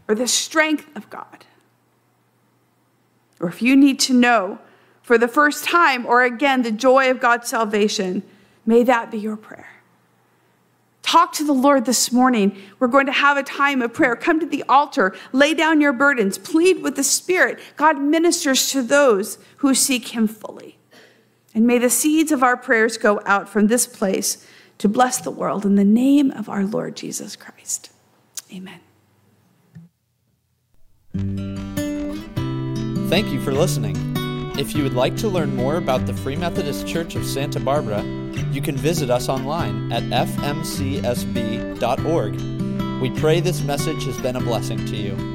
or 0.08 0.14
the 0.14 0.26
strength 0.26 0.88
of 0.96 1.10
God, 1.10 1.44
or 3.38 3.50
if 3.50 3.60
you 3.60 3.76
need 3.76 4.00
to 4.00 4.14
know 4.14 4.60
for 5.02 5.18
the 5.18 5.28
first 5.28 5.62
time 5.62 6.06
or 6.06 6.22
again 6.22 6.62
the 6.62 6.72
joy 6.72 7.10
of 7.10 7.20
God's 7.20 7.50
salvation, 7.50 8.22
may 8.64 8.82
that 8.82 9.10
be 9.10 9.18
your 9.18 9.36
prayer. 9.36 9.73
Talk 11.04 11.34
to 11.34 11.44
the 11.44 11.52
Lord 11.52 11.84
this 11.84 12.10
morning. 12.10 12.56
We're 12.78 12.88
going 12.88 13.04
to 13.06 13.12
have 13.12 13.36
a 13.36 13.42
time 13.42 13.82
of 13.82 13.92
prayer. 13.92 14.16
Come 14.16 14.40
to 14.40 14.46
the 14.46 14.64
altar, 14.70 15.14
lay 15.32 15.52
down 15.52 15.82
your 15.82 15.92
burdens, 15.92 16.38
plead 16.38 16.82
with 16.82 16.96
the 16.96 17.04
Spirit. 17.04 17.60
God 17.76 18.00
ministers 18.00 18.70
to 18.70 18.82
those 18.82 19.36
who 19.58 19.74
seek 19.74 20.08
Him 20.08 20.26
fully. 20.26 20.78
And 21.54 21.66
may 21.66 21.78
the 21.78 21.90
seeds 21.90 22.32
of 22.32 22.42
our 22.42 22.56
prayers 22.56 22.96
go 22.96 23.20
out 23.26 23.50
from 23.50 23.66
this 23.66 23.86
place 23.86 24.46
to 24.78 24.88
bless 24.88 25.20
the 25.20 25.30
world 25.30 25.66
in 25.66 25.74
the 25.74 25.84
name 25.84 26.30
of 26.30 26.48
our 26.48 26.64
Lord 26.64 26.96
Jesus 26.96 27.36
Christ. 27.36 27.90
Amen. 28.52 28.80
Thank 33.10 33.28
you 33.28 33.40
for 33.42 33.52
listening. 33.52 33.94
If 34.58 34.74
you 34.74 34.82
would 34.82 34.94
like 34.94 35.16
to 35.18 35.28
learn 35.28 35.54
more 35.54 35.76
about 35.76 36.06
the 36.06 36.14
Free 36.14 36.36
Methodist 36.36 36.86
Church 36.86 37.14
of 37.14 37.26
Santa 37.26 37.60
Barbara, 37.60 38.02
you 38.52 38.60
can 38.62 38.76
visit 38.76 39.10
us 39.10 39.28
online 39.28 39.92
at 39.92 40.02
fmcsb.org. 40.04 40.60
We 43.00 43.10
pray 43.20 43.40
this 43.40 43.62
message 43.62 44.04
has 44.04 44.18
been 44.20 44.36
a 44.36 44.40
blessing 44.40 44.84
to 44.86 44.96
you. 44.96 45.33